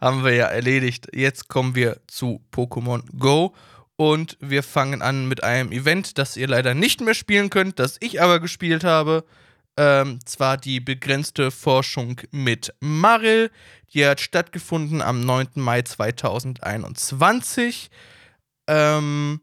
haben 0.00 0.24
wir 0.24 0.34
ja 0.34 0.46
erledigt. 0.46 1.08
Jetzt 1.14 1.48
kommen 1.48 1.74
wir 1.74 2.00
zu 2.06 2.42
Pokémon 2.52 3.02
Go. 3.18 3.54
Und 3.96 4.36
wir 4.40 4.62
fangen 4.62 5.02
an 5.02 5.26
mit 5.26 5.42
einem 5.42 5.72
Event, 5.72 6.18
das 6.18 6.36
ihr 6.36 6.46
leider 6.46 6.74
nicht 6.74 7.00
mehr 7.00 7.14
spielen 7.14 7.50
könnt, 7.50 7.80
das 7.80 7.96
ich 7.98 8.22
aber 8.22 8.38
gespielt 8.38 8.84
habe. 8.84 9.24
Ähm, 9.76 10.20
zwar 10.24 10.56
die 10.56 10.78
begrenzte 10.78 11.50
Forschung 11.50 12.20
mit 12.30 12.72
Maril. 12.80 13.50
Die 13.92 14.06
hat 14.06 14.20
stattgefunden 14.20 15.02
am 15.02 15.20
9. 15.20 15.48
Mai 15.54 15.82
2021. 15.82 17.90
Ähm, 18.68 19.40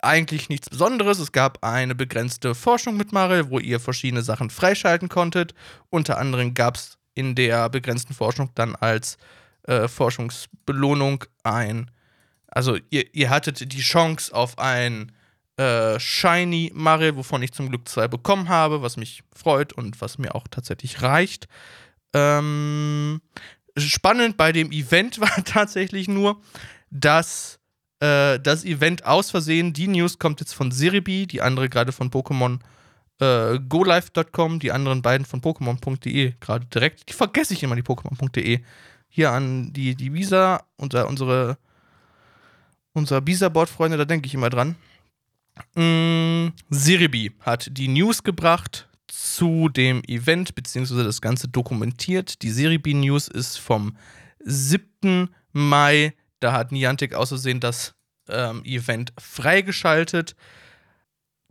eigentlich 0.00 0.48
nichts 0.48 0.68
Besonderes. 0.68 1.18
Es 1.18 1.32
gab 1.32 1.64
eine 1.64 1.94
begrenzte 1.94 2.54
Forschung 2.54 2.96
mit 2.96 3.12
Maril, 3.12 3.50
wo 3.50 3.58
ihr 3.58 3.80
verschiedene 3.80 4.22
Sachen 4.22 4.50
freischalten 4.50 5.08
konntet. 5.08 5.54
Unter 5.90 6.18
anderem 6.18 6.54
gab 6.54 6.76
es 6.76 6.98
in 7.14 7.34
der 7.34 7.68
begrenzten 7.68 8.14
Forschung 8.14 8.50
dann 8.54 8.76
als 8.76 9.18
äh, 9.64 9.88
Forschungsbelohnung 9.88 11.24
ein. 11.42 11.90
Also 12.46 12.78
ihr, 12.90 13.14
ihr 13.14 13.30
hattet 13.30 13.72
die 13.72 13.80
Chance 13.80 14.34
auf 14.34 14.58
ein 14.58 15.12
äh, 15.56 15.98
Shiny 15.98 16.70
Maril, 16.74 17.16
wovon 17.16 17.42
ich 17.42 17.52
zum 17.52 17.68
Glück 17.68 17.88
zwei 17.88 18.08
bekommen 18.08 18.48
habe, 18.48 18.82
was 18.82 18.96
mich 18.96 19.22
freut 19.34 19.72
und 19.72 20.00
was 20.00 20.18
mir 20.18 20.34
auch 20.34 20.46
tatsächlich 20.50 21.02
reicht. 21.02 21.48
Ähm, 22.14 23.20
spannend 23.76 24.36
bei 24.36 24.52
dem 24.52 24.72
Event 24.72 25.20
war 25.20 25.44
tatsächlich 25.44 26.08
nur, 26.08 26.40
dass 26.90 27.58
äh, 28.00 28.40
das 28.40 28.64
Event 28.64 29.04
aus 29.04 29.30
Versehen, 29.30 29.72
die 29.72 29.88
News 29.88 30.18
kommt 30.18 30.40
jetzt 30.40 30.54
von 30.54 30.72
Siribi, 30.72 31.26
die 31.26 31.42
andere 31.42 31.68
gerade 31.68 31.92
von 31.92 32.10
Pokémon 32.10 32.58
äh, 33.20 33.58
GoLive.com, 33.60 34.58
die 34.58 34.72
anderen 34.72 35.02
beiden 35.02 35.24
von 35.24 35.40
Pokémon.de 35.40 36.34
gerade 36.40 36.66
direkt. 36.66 37.08
Die 37.08 37.12
vergesse 37.12 37.54
ich 37.54 37.62
immer, 37.62 37.76
die 37.76 37.82
Pokémon.de 37.82 38.60
hier 39.14 39.30
an 39.30 39.74
die, 39.74 39.94
die 39.94 40.14
Visa, 40.14 40.64
unser, 40.76 41.06
unsere, 41.06 41.58
unser 42.94 43.26
Visa-Board-Freunde, 43.26 43.98
da 43.98 44.06
denke 44.06 44.26
ich 44.26 44.32
immer 44.32 44.48
dran. 44.48 44.74
Mm, 45.74 46.54
Siribi 46.70 47.32
hat 47.40 47.68
die 47.72 47.88
News 47.88 48.22
gebracht 48.22 48.88
zu 49.08 49.68
dem 49.68 50.02
Event, 50.04 50.54
beziehungsweise 50.54 51.04
das 51.04 51.20
Ganze 51.20 51.46
dokumentiert. 51.46 52.40
Die 52.40 52.50
Siribi 52.50 52.94
News 52.94 53.28
ist 53.28 53.58
vom 53.58 53.98
7. 54.40 55.28
Mai. 55.52 56.14
Da 56.40 56.52
hat 56.52 56.72
Niantic 56.72 57.14
außersehen 57.14 57.60
das 57.60 57.94
ähm, 58.30 58.64
Event 58.64 59.12
freigeschaltet. 59.18 60.34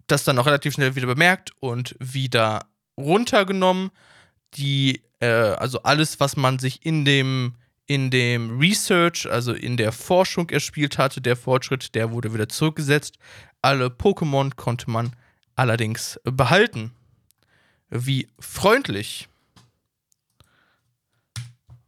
Das 0.08 0.24
dann 0.24 0.40
auch 0.40 0.48
relativ 0.48 0.74
schnell 0.74 0.96
wieder 0.96 1.06
bemerkt 1.06 1.52
und 1.60 1.96
wieder 2.00 2.66
runtergenommen. 2.98 3.92
Die 4.56 5.02
äh, 5.22 5.28
also 5.28 5.82
alles, 5.84 6.20
was 6.20 6.36
man 6.36 6.60
sich 6.60 6.86
in 6.86 7.06
dem, 7.06 7.54
in 7.86 8.12
dem 8.12 8.60
Research, 8.60 9.30
also 9.30 9.54
in 9.54 9.78
der 9.78 9.92
Forschung 9.92 10.50
erspielt 10.50 10.98
hatte, 10.98 11.22
der 11.22 11.38
Fortschritt, 11.38 11.96
der 11.96 12.12
wurde 12.12 12.34
wieder 12.34 12.50
zurückgesetzt. 12.50 13.18
Alle 13.62 13.88
Pokémon 13.88 14.56
konnte 14.56 14.90
man 14.90 15.16
allerdings 15.56 16.20
behalten. 16.24 16.92
Wie 17.90 18.28
freundlich. 18.40 19.28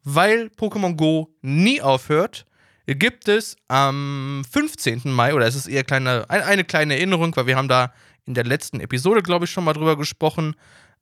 Weil 0.03 0.51
Pokémon 0.58 0.96
Go 0.96 1.34
nie 1.41 1.82
aufhört, 1.82 2.46
gibt 2.86 3.29
es 3.29 3.55
am 3.70 4.43
15. 4.51 5.01
Mai, 5.05 5.34
oder 5.34 5.48
es 5.48 5.55
ist 5.55 5.67
eher 5.67 5.86
kleine, 5.86 6.29
eine 6.29 6.65
kleine 6.65 6.96
Erinnerung, 6.96 7.36
weil 7.36 7.48
wir 7.48 7.55
haben 7.55 7.70
da 7.70 7.93
in 8.25 8.34
der 8.34 8.43
letzten 8.43 8.82
Episode, 8.82 9.24
glaube 9.24 9.46
ich, 9.46 9.51
schon 9.51 9.63
mal 9.63 9.74
drüber 9.74 9.98
gesprochen, 9.98 10.55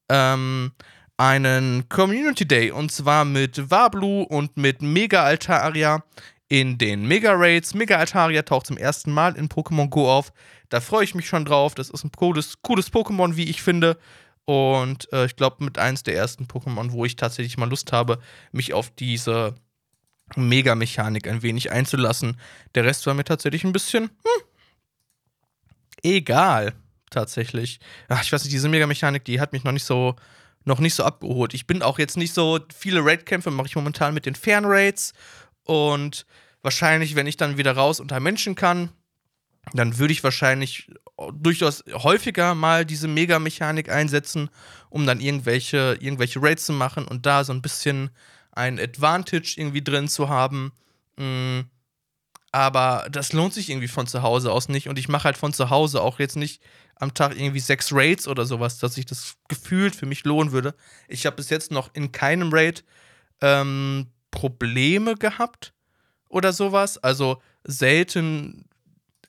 ähm, 0.07 0.71
einen 1.21 1.87
Community 1.87 2.47
Day 2.47 2.71
und 2.71 2.91
zwar 2.91 3.25
mit 3.25 3.69
Wablu 3.69 4.23
und 4.23 4.57
mit 4.57 4.81
Mega 4.81 5.23
Altaria 5.23 6.03
in 6.49 6.79
den 6.79 7.07
Mega 7.07 7.33
Raids. 7.33 7.75
Mega 7.75 7.97
Altaria 7.97 8.41
taucht 8.41 8.65
zum 8.65 8.75
ersten 8.75 9.11
Mal 9.11 9.35
in 9.35 9.47
Pokémon 9.47 9.87
Go 9.87 10.11
auf. 10.11 10.33
Da 10.69 10.81
freue 10.81 11.03
ich 11.03 11.13
mich 11.13 11.27
schon 11.27 11.45
drauf. 11.45 11.75
Das 11.75 11.91
ist 11.91 12.03
ein 12.03 12.11
cooles, 12.11 12.63
cooles 12.63 12.91
Pokémon, 12.91 13.35
wie 13.35 13.47
ich 13.51 13.61
finde. 13.61 13.99
Und 14.45 15.13
äh, 15.13 15.25
ich 15.25 15.35
glaube, 15.35 15.63
mit 15.63 15.77
eins 15.77 16.01
der 16.01 16.15
ersten 16.15 16.45
Pokémon, 16.45 16.91
wo 16.91 17.05
ich 17.05 17.17
tatsächlich 17.17 17.55
mal 17.55 17.69
Lust 17.69 17.91
habe, 17.91 18.17
mich 18.51 18.73
auf 18.73 18.89
diese 18.89 19.53
Mega-Mechanik 20.35 21.27
ein 21.27 21.43
wenig 21.43 21.71
einzulassen. 21.71 22.39
Der 22.73 22.83
Rest 22.83 23.05
war 23.05 23.13
mir 23.13 23.25
tatsächlich 23.25 23.63
ein 23.63 23.73
bisschen 23.73 24.05
hm, 24.05 24.43
egal, 26.01 26.73
tatsächlich. 27.11 27.79
Ach, 28.07 28.23
ich 28.23 28.31
weiß 28.31 28.43
nicht, 28.43 28.53
diese 28.53 28.69
Mega-Mechanik, 28.69 29.23
die 29.23 29.39
hat 29.39 29.53
mich 29.53 29.63
noch 29.63 29.71
nicht 29.71 29.85
so 29.85 30.15
noch 30.65 30.79
nicht 30.79 30.93
so 30.93 31.03
abgeholt. 31.03 31.53
Ich 31.53 31.67
bin 31.67 31.81
auch 31.81 31.99
jetzt 31.99 32.17
nicht 32.17 32.33
so, 32.33 32.59
viele 32.75 33.03
Raid-Kämpfe 33.03 33.51
mache 33.51 33.67
ich 33.67 33.75
momentan 33.75 34.13
mit 34.13 34.25
den 34.25 34.35
Fernraids 34.35 35.13
und 35.63 36.25
wahrscheinlich, 36.61 37.15
wenn 37.15 37.27
ich 37.27 37.37
dann 37.37 37.57
wieder 37.57 37.75
raus 37.75 37.99
unter 37.99 38.19
Menschen 38.19 38.55
kann, 38.55 38.89
dann 39.73 39.97
würde 39.97 40.13
ich 40.13 40.23
wahrscheinlich 40.23 40.91
durchaus 41.33 41.83
häufiger 41.91 42.55
mal 42.55 42.85
diese 42.85 43.07
Mega-Mechanik 43.07 43.89
einsetzen, 43.89 44.49
um 44.89 45.05
dann 45.05 45.19
irgendwelche, 45.19 45.97
irgendwelche 45.99 46.41
Raids 46.41 46.65
zu 46.65 46.73
machen 46.73 47.05
und 47.07 47.25
da 47.25 47.43
so 47.43 47.53
ein 47.53 47.61
bisschen 47.61 48.09
ein 48.51 48.79
Advantage 48.79 49.55
irgendwie 49.57 49.83
drin 49.83 50.07
zu 50.07 50.29
haben. 50.29 50.71
Mm, 51.17 51.61
aber 52.51 53.07
das 53.09 53.33
lohnt 53.33 53.53
sich 53.53 53.69
irgendwie 53.69 53.87
von 53.87 54.07
zu 54.07 54.21
Hause 54.21 54.51
aus 54.51 54.67
nicht 54.69 54.89
und 54.89 54.99
ich 54.99 55.07
mache 55.07 55.25
halt 55.25 55.37
von 55.37 55.53
zu 55.53 55.69
Hause 55.69 56.01
auch 56.01 56.19
jetzt 56.19 56.35
nicht 56.35 56.61
am 56.95 57.13
Tag 57.13 57.35
irgendwie 57.35 57.59
sechs 57.59 57.91
Raids 57.91 58.27
oder 58.27 58.45
sowas, 58.45 58.77
dass 58.77 58.95
sich 58.95 59.05
das 59.05 59.35
gefühlt 59.47 59.95
für 59.95 60.05
mich 60.05 60.23
lohnen 60.23 60.51
würde. 60.51 60.75
Ich 61.07 61.25
habe 61.25 61.37
bis 61.37 61.49
jetzt 61.49 61.71
noch 61.71 61.89
in 61.93 62.11
keinem 62.11 62.51
Raid 62.53 62.83
ähm, 63.41 64.07
Probleme 64.29 65.15
gehabt 65.15 65.73
oder 66.29 66.53
sowas. 66.53 66.97
Also 66.97 67.41
selten 67.63 68.65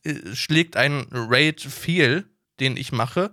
äh, 0.05 0.35
schlägt 0.35 0.77
ein 0.77 1.07
Raid 1.11 1.61
fehl, 1.61 2.27
den 2.61 2.77
ich 2.77 2.93
mache, 2.93 3.33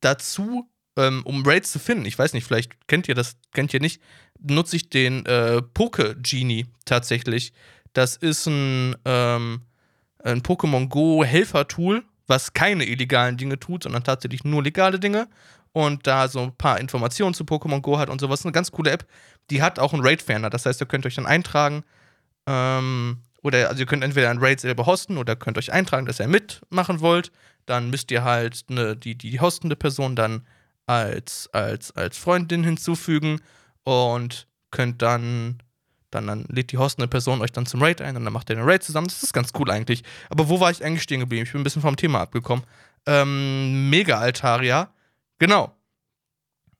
dazu, 0.00 0.70
ähm, 0.96 1.22
um 1.24 1.44
Raids 1.44 1.72
zu 1.72 1.78
finden. 1.78 2.04
Ich 2.04 2.18
weiß 2.18 2.32
nicht, 2.32 2.44
vielleicht 2.44 2.86
kennt 2.88 3.08
ihr 3.08 3.14
das, 3.14 3.36
kennt 3.52 3.74
ihr 3.74 3.80
nicht, 3.80 4.00
nutze 4.38 4.76
ich 4.76 4.88
den 4.90 5.26
äh, 5.26 5.62
Poke 5.62 6.16
Genie 6.20 6.66
tatsächlich. 6.84 7.52
Das 7.92 8.16
ist 8.16 8.46
ein, 8.46 8.96
ähm, 9.04 9.62
ein 10.22 10.42
Pokémon 10.42 10.88
Go 10.88 11.24
Helfer-Tool, 11.24 12.04
was 12.26 12.52
keine 12.52 12.84
illegalen 12.84 13.36
Dinge 13.36 13.58
tut, 13.58 13.82
sondern 13.82 14.04
tatsächlich 14.04 14.44
nur 14.44 14.62
legale 14.62 15.00
Dinge. 15.00 15.28
Und 15.72 16.06
da 16.06 16.28
so 16.28 16.40
ein 16.40 16.56
paar 16.56 16.80
Informationen 16.80 17.34
zu 17.34 17.44
Pokémon 17.44 17.80
Go 17.80 17.98
hat 17.98 18.10
und 18.10 18.20
sowas. 18.20 18.44
Eine 18.44 18.52
ganz 18.52 18.72
coole 18.72 18.90
App. 18.90 19.06
Die 19.50 19.62
hat 19.62 19.78
auch 19.78 19.92
einen 19.92 20.02
Raid-Ferner. 20.02 20.50
Das 20.50 20.66
heißt, 20.66 20.80
ihr 20.80 20.86
könnt 20.86 21.06
euch 21.06 21.14
dann 21.14 21.26
eintragen. 21.26 21.84
Ähm, 22.46 23.22
oder 23.42 23.68
also 23.68 23.80
ihr 23.80 23.86
könnt 23.86 24.04
entweder 24.04 24.30
ein 24.30 24.38
Raid 24.38 24.60
selber 24.60 24.86
hosten 24.86 25.16
oder 25.16 25.36
könnt 25.36 25.58
euch 25.58 25.72
eintragen, 25.72 26.06
dass 26.06 26.20
ihr 26.20 26.28
mitmachen 26.28 27.00
wollt. 27.00 27.30
Dann 27.66 27.90
müsst 27.90 28.10
ihr 28.10 28.24
halt 28.24 28.64
ne, 28.68 28.96
die, 28.96 29.16
die 29.16 29.40
hostende 29.40 29.76
Person 29.76 30.16
dann 30.16 30.46
als, 30.86 31.48
als, 31.52 31.92
als 31.92 32.18
Freundin 32.18 32.64
hinzufügen 32.64 33.40
und 33.84 34.48
könnt 34.70 35.02
dann, 35.02 35.62
dann, 36.10 36.26
dann 36.26 36.44
lädt 36.48 36.72
die 36.72 36.78
hostende 36.78 37.08
Person 37.08 37.40
euch 37.40 37.52
dann 37.52 37.66
zum 37.66 37.82
Raid 37.82 38.00
ein 38.00 38.16
und 38.16 38.24
dann 38.24 38.32
macht 38.32 38.50
ihr 38.50 38.56
den 38.56 38.64
Raid 38.64 38.82
zusammen. 38.82 39.08
Das 39.08 39.22
ist 39.22 39.32
ganz 39.32 39.50
cool 39.58 39.70
eigentlich. 39.70 40.02
Aber 40.28 40.48
wo 40.48 40.60
war 40.60 40.70
ich 40.70 40.84
eigentlich 40.84 41.02
stehen 41.02 41.20
geblieben? 41.20 41.44
Ich 41.44 41.52
bin 41.52 41.60
ein 41.60 41.64
bisschen 41.64 41.82
vom 41.82 41.96
Thema 41.96 42.20
abgekommen. 42.20 42.64
Ähm, 43.06 43.90
Mega 43.90 44.18
Altaria. 44.18 44.92
Genau. 45.38 45.74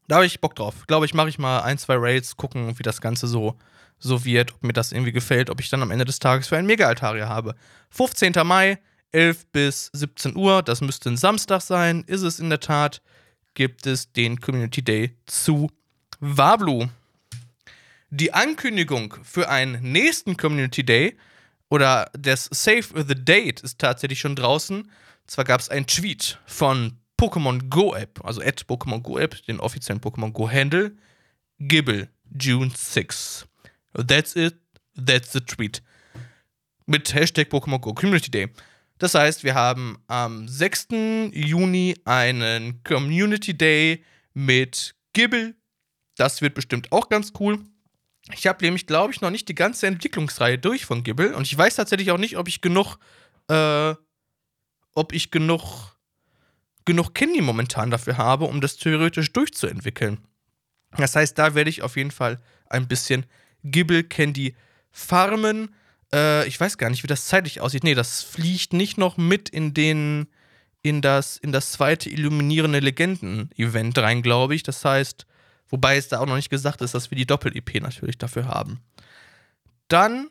Da 0.08 0.16
habe 0.16 0.26
ich 0.26 0.40
Bock 0.40 0.56
drauf. 0.56 0.86
Glaube 0.86 1.06
ich, 1.06 1.14
mache 1.14 1.28
ich 1.28 1.38
mal 1.38 1.60
ein, 1.60 1.78
zwei 1.78 1.94
Raids, 1.96 2.36
gucken, 2.36 2.78
wie 2.78 2.82
das 2.82 3.00
Ganze 3.00 3.26
so 3.26 3.56
so 4.00 4.24
wird, 4.24 4.54
ob 4.54 4.64
mir 4.64 4.72
das 4.72 4.92
irgendwie 4.92 5.12
gefällt, 5.12 5.50
ob 5.50 5.60
ich 5.60 5.68
dann 5.68 5.82
am 5.82 5.90
Ende 5.90 6.04
des 6.04 6.18
Tages 6.18 6.48
für 6.48 6.56
einen 6.56 6.66
Mega-Altaria 6.66 7.28
habe. 7.28 7.54
15. 7.90 8.32
Mai, 8.44 8.78
11 9.12 9.46
bis 9.52 9.90
17 9.92 10.36
Uhr, 10.36 10.62
das 10.62 10.80
müsste 10.80 11.10
ein 11.10 11.16
Samstag 11.16 11.60
sein, 11.60 12.02
ist 12.06 12.22
es 12.22 12.40
in 12.40 12.48
der 12.48 12.60
Tat, 12.60 13.02
gibt 13.54 13.86
es 13.86 14.12
den 14.12 14.40
Community 14.40 14.82
Day 14.82 15.16
zu 15.26 15.70
Wablu. 16.18 16.88
Die 18.12 18.32
Ankündigung 18.32 19.14
für 19.22 19.48
einen 19.48 19.92
nächsten 19.92 20.36
Community 20.36 20.84
Day 20.84 21.16
oder 21.68 22.10
das 22.18 22.48
Save 22.50 23.04
the 23.06 23.14
Date 23.14 23.60
ist 23.60 23.78
tatsächlich 23.78 24.18
schon 24.18 24.34
draußen. 24.34 24.90
Zwar 25.28 25.44
gab 25.44 25.60
es 25.60 25.68
einen 25.68 25.86
Tweet 25.86 26.40
von 26.44 26.98
Pokémon 27.16 27.68
Go 27.68 27.94
App, 27.94 28.20
also 28.24 28.42
at 28.42 28.62
Pokémon 28.62 29.00
Go 29.00 29.16
App, 29.16 29.40
den 29.46 29.60
offiziellen 29.60 30.00
Pokémon 30.00 30.32
Go 30.32 30.50
Handle, 30.50 30.96
Gibble, 31.60 32.08
June 32.36 32.72
6. 32.74 33.46
That's 33.94 34.34
it, 34.34 34.56
that's 34.96 35.30
the 35.30 35.40
tweet. 35.40 35.80
Mit 36.86 37.14
Hashtag 37.14 37.48
Pokémon 37.48 37.78
Go 37.78 37.94
Community 37.94 38.32
Day. 38.32 38.48
Das 38.98 39.14
heißt, 39.14 39.44
wir 39.44 39.54
haben 39.54 40.02
am 40.08 40.48
6. 40.48 40.88
Juni 41.32 41.96
einen 42.04 42.82
Community 42.82 43.56
Day 43.56 44.04
mit 44.34 44.96
Gibble. 45.12 45.54
Das 46.16 46.42
wird 46.42 46.54
bestimmt 46.54 46.90
auch 46.90 47.08
ganz 47.08 47.32
cool. 47.38 47.60
Ich 48.32 48.46
habe 48.46 48.64
nämlich, 48.64 48.86
glaube 48.86 49.12
ich, 49.12 49.20
noch 49.20 49.30
nicht 49.30 49.48
die 49.48 49.54
ganze 49.54 49.86
Entwicklungsreihe 49.86 50.58
durch 50.58 50.84
von 50.84 51.02
Gibble 51.02 51.34
und 51.36 51.46
ich 51.46 51.56
weiß 51.56 51.76
tatsächlich 51.76 52.10
auch 52.10 52.18
nicht, 52.18 52.36
ob 52.36 52.48
ich 52.48 52.60
genug, 52.60 52.98
äh, 53.48 53.94
ob 54.92 55.12
ich 55.12 55.30
genug, 55.30 55.96
genug 56.84 57.14
Candy 57.14 57.40
momentan 57.40 57.90
dafür 57.90 58.18
habe, 58.18 58.44
um 58.44 58.60
das 58.60 58.76
theoretisch 58.76 59.32
durchzuentwickeln. 59.32 60.18
Das 60.96 61.16
heißt, 61.16 61.38
da 61.38 61.54
werde 61.54 61.70
ich 61.70 61.82
auf 61.82 61.96
jeden 61.96 62.10
Fall 62.10 62.40
ein 62.68 62.88
bisschen 62.88 63.26
Gibble 63.64 64.04
Candy 64.04 64.54
farmen. 64.90 65.74
Äh, 66.12 66.46
ich 66.46 66.58
weiß 66.60 66.78
gar 66.78 66.90
nicht, 66.90 67.02
wie 67.02 67.08
das 67.08 67.26
zeitlich 67.26 67.60
aussieht. 67.60 67.84
Nee, 67.84 67.94
das 67.94 68.22
fliegt 68.22 68.72
nicht 68.72 68.98
noch 68.98 69.16
mit 69.16 69.48
in 69.48 69.74
den 69.74 70.28
in 70.82 71.02
das, 71.02 71.36
in 71.36 71.52
das 71.52 71.72
zweite 71.72 72.08
Illuminierende 72.08 72.80
Legenden-Event 72.80 73.98
rein, 73.98 74.22
glaube 74.22 74.54
ich. 74.54 74.62
Das 74.62 74.84
heißt, 74.84 75.26
wobei 75.70 75.96
es 75.96 76.08
da 76.08 76.20
auch 76.20 76.26
noch 76.26 76.36
nicht 76.36 76.50
gesagt 76.50 76.82
ist, 76.82 76.94
dass 76.94 77.10
wir 77.10 77.16
die 77.16 77.26
Doppel-EP 77.26 77.80
natürlich 77.80 78.18
dafür 78.18 78.46
haben. 78.46 78.80
Dann 79.88 80.28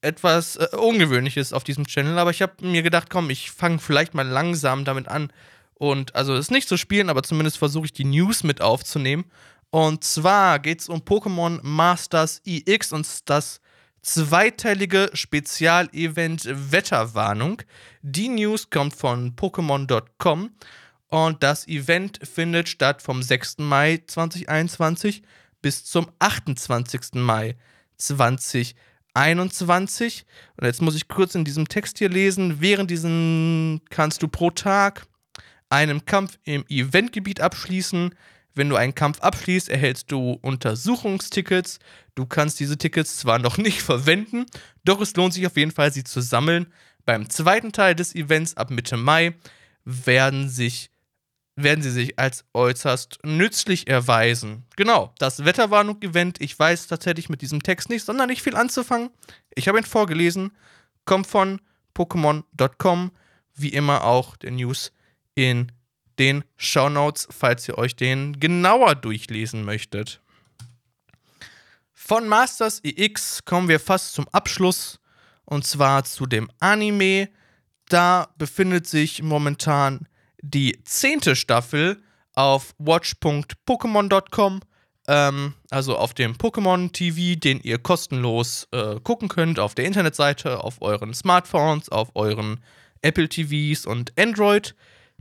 etwas 0.00 0.56
äh, 0.56 0.68
Ungewöhnliches 0.76 1.52
auf 1.52 1.64
diesem 1.64 1.86
Channel, 1.86 2.18
aber 2.18 2.30
ich 2.30 2.42
habe 2.42 2.66
mir 2.66 2.82
gedacht, 2.82 3.08
komm, 3.10 3.30
ich 3.30 3.50
fange 3.50 3.78
vielleicht 3.78 4.14
mal 4.14 4.26
langsam 4.26 4.84
damit 4.84 5.08
an. 5.08 5.32
Und 5.74 6.14
also 6.14 6.34
es 6.34 6.50
nicht 6.50 6.68
zu 6.68 6.76
spielen, 6.76 7.10
aber 7.10 7.22
zumindest 7.22 7.58
versuche 7.58 7.86
ich 7.86 7.92
die 7.92 8.04
News 8.04 8.44
mit 8.44 8.60
aufzunehmen. 8.60 9.24
Und 9.70 10.04
zwar 10.04 10.58
geht 10.58 10.80
es 10.80 10.88
um 10.88 11.00
Pokémon 11.00 11.60
Masters 11.62 12.42
EX 12.44 12.92
und 12.92 13.28
das 13.28 13.60
zweiteilige 14.02 15.10
Spezialevent 15.14 16.44
Wetterwarnung. 16.44 17.62
Die 18.02 18.28
News 18.28 18.68
kommt 18.70 18.94
von 18.94 19.34
Pokémon.com 19.34 20.50
und 21.12 21.42
das 21.42 21.66
Event 21.68 22.18
findet 22.26 22.70
statt 22.70 23.02
vom 23.02 23.22
6. 23.22 23.58
Mai 23.58 24.02
2021 24.06 25.22
bis 25.60 25.84
zum 25.84 26.10
28. 26.20 27.16
Mai 27.16 27.54
2021. 27.98 30.24
Und 30.56 30.64
jetzt 30.64 30.80
muss 30.80 30.94
ich 30.94 31.08
kurz 31.08 31.34
in 31.34 31.44
diesem 31.44 31.68
Text 31.68 31.98
hier 31.98 32.08
lesen. 32.08 32.62
Während 32.62 32.90
diesen 32.90 33.82
kannst 33.90 34.22
du 34.22 34.28
pro 34.28 34.50
Tag 34.50 35.06
einen 35.68 36.06
Kampf 36.06 36.38
im 36.44 36.64
Eventgebiet 36.70 37.42
abschließen. 37.42 38.14
Wenn 38.54 38.70
du 38.70 38.76
einen 38.76 38.94
Kampf 38.94 39.20
abschließt, 39.20 39.68
erhältst 39.68 40.10
du 40.10 40.38
Untersuchungstickets. 40.40 41.78
Du 42.14 42.24
kannst 42.24 42.58
diese 42.58 42.78
Tickets 42.78 43.18
zwar 43.18 43.38
noch 43.38 43.58
nicht 43.58 43.82
verwenden, 43.82 44.46
doch 44.86 45.02
es 45.02 45.14
lohnt 45.14 45.34
sich 45.34 45.46
auf 45.46 45.58
jeden 45.58 45.72
Fall, 45.72 45.92
sie 45.92 46.04
zu 46.04 46.22
sammeln. 46.22 46.72
Beim 47.04 47.28
zweiten 47.28 47.72
Teil 47.72 47.94
des 47.94 48.14
Events 48.14 48.56
ab 48.56 48.70
Mitte 48.70 48.96
Mai 48.96 49.34
werden, 49.84 50.48
sich, 50.48 50.91
werden 51.56 51.82
sie 51.82 51.90
sich 51.90 52.18
als 52.18 52.44
äußerst 52.54 53.18
nützlich 53.24 53.88
erweisen. 53.88 54.64
Genau, 54.76 55.12
das 55.18 55.44
Wetterwarnung-Event. 55.44 56.40
Ich 56.40 56.58
weiß 56.58 56.86
tatsächlich 56.86 57.28
mit 57.28 57.42
diesem 57.42 57.62
Text 57.62 57.90
nicht 57.90 58.04
sonderlich 58.04 58.42
viel 58.42 58.56
anzufangen. 58.56 59.10
Ich 59.54 59.68
habe 59.68 59.78
ihn 59.78 59.84
vorgelesen. 59.84 60.52
Kommt 61.04 61.26
von 61.26 61.60
Pokémon.com. 61.94 63.12
Wie 63.54 63.68
immer 63.68 64.04
auch 64.04 64.36
der 64.36 64.52
News 64.52 64.92
in 65.34 65.70
den 66.18 66.44
Shownotes, 66.56 67.28
falls 67.30 67.68
ihr 67.68 67.76
euch 67.76 67.96
den 67.96 68.38
genauer 68.40 68.94
durchlesen 68.94 69.64
möchtet. 69.64 70.20
Von 71.92 72.28
Masters 72.28 72.80
EX 72.82 73.44
kommen 73.44 73.68
wir 73.68 73.78
fast 73.78 74.14
zum 74.14 74.26
Abschluss 74.28 74.98
und 75.44 75.66
zwar 75.66 76.04
zu 76.04 76.26
dem 76.26 76.50
Anime. 76.60 77.28
Da 77.88 78.28
befindet 78.38 78.86
sich 78.86 79.22
momentan 79.22 80.08
die 80.42 80.78
zehnte 80.84 81.34
Staffel 81.34 82.02
auf 82.34 82.74
watch.pokémon.com, 82.78 84.60
ähm, 85.08 85.54
also 85.70 85.96
auf 85.96 86.14
dem 86.14 86.34
Pokémon 86.34 86.92
TV, 86.92 87.38
den 87.38 87.60
ihr 87.60 87.78
kostenlos 87.78 88.68
äh, 88.72 89.00
gucken 89.00 89.28
könnt 89.28 89.58
auf 89.58 89.74
der 89.74 89.86
Internetseite, 89.86 90.62
auf 90.62 90.82
euren 90.82 91.14
Smartphones, 91.14 91.88
auf 91.88 92.10
euren 92.14 92.60
Apple 93.00 93.28
TVs 93.28 93.86
und 93.86 94.12
Android. 94.18 94.74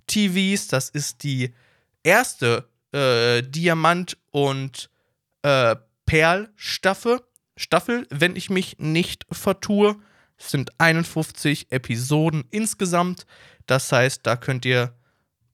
TVs. 0.08 0.68
Das 0.68 0.90
ist 0.90 1.24
die 1.24 1.54
erste 2.04 2.68
äh, 2.92 3.42
Diamant- 3.42 4.18
und 4.32 4.90
äh, 5.44 5.76
Perl-Staffel, 6.06 7.22
Staffel, 7.56 8.08
wenn 8.10 8.36
ich 8.36 8.50
mich 8.50 8.78
nicht 8.80 9.26
vertue. 9.32 9.96
Es 10.38 10.50
sind 10.50 10.80
51 10.80 11.72
Episoden 11.72 12.46
insgesamt. 12.50 13.26
Das 13.68 13.92
heißt, 13.92 14.26
da 14.26 14.36
könnt 14.36 14.66
ihr 14.66 14.94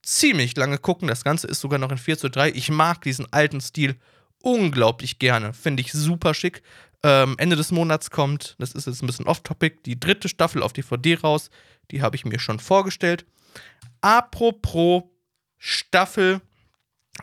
ziemlich 0.07 0.55
lange 0.55 0.77
gucken. 0.77 1.07
Das 1.07 1.23
Ganze 1.23 1.47
ist 1.47 1.59
sogar 1.59 1.79
noch 1.79 1.91
in 1.91 1.97
4 1.97 2.17
zu 2.17 2.29
3. 2.29 2.51
Ich 2.51 2.69
mag 2.69 3.01
diesen 3.01 3.31
alten 3.31 3.59
Stil 3.61 3.97
unglaublich 4.41 5.19
gerne. 5.19 5.53
Finde 5.53 5.81
ich 5.81 5.91
super 5.91 6.33
schick. 6.33 6.63
Ähm, 7.03 7.35
Ende 7.37 7.55
des 7.55 7.71
Monats 7.71 8.09
kommt, 8.09 8.55
das 8.57 8.71
ist 8.71 8.87
jetzt 8.87 9.03
ein 9.03 9.07
bisschen 9.07 9.27
off-topic, 9.27 9.79
die 9.85 9.99
dritte 9.99 10.29
Staffel 10.29 10.63
auf 10.63 10.73
DVD 10.73 11.15
raus. 11.15 11.49
Die 11.91 12.01
habe 12.01 12.15
ich 12.15 12.25
mir 12.25 12.39
schon 12.39 12.59
vorgestellt. 12.59 13.25
Apropos 14.01 15.03
Staffel, 15.57 16.41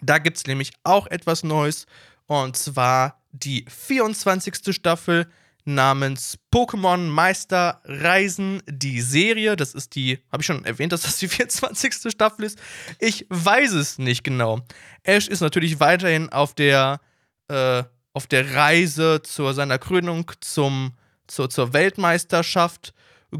Da 0.02 0.18
gibt 0.18 0.36
es 0.36 0.46
nämlich 0.46 0.72
auch 0.82 1.06
etwas 1.06 1.44
Neues. 1.44 1.86
Und 2.26 2.56
zwar 2.56 3.22
die 3.32 3.64
24. 3.68 4.74
Staffel 4.74 5.28
namens 5.64 6.38
Pokémon 6.52 7.08
Meister 7.08 7.80
Reisen, 7.84 8.62
die 8.66 9.00
Serie. 9.00 9.56
Das 9.56 9.74
ist 9.74 9.94
die, 9.94 10.18
habe 10.30 10.42
ich 10.42 10.46
schon 10.46 10.64
erwähnt, 10.64 10.92
dass 10.92 11.02
das 11.02 11.16
die 11.18 11.28
24. 11.28 12.12
Staffel 12.12 12.44
ist? 12.44 12.58
Ich 12.98 13.26
weiß 13.30 13.72
es 13.72 13.98
nicht 13.98 14.24
genau. 14.24 14.60
Ash 15.02 15.28
ist 15.28 15.40
natürlich 15.40 15.80
weiterhin 15.80 16.30
auf 16.30 16.54
der, 16.54 17.00
äh, 17.48 17.82
auf 18.12 18.26
der 18.26 18.54
Reise 18.54 19.22
zu 19.22 19.52
seiner 19.52 19.78
Krönung 19.78 20.30
zum, 20.40 20.92
zur, 21.26 21.50
zur 21.50 21.72
Weltmeisterschaft. 21.72 22.94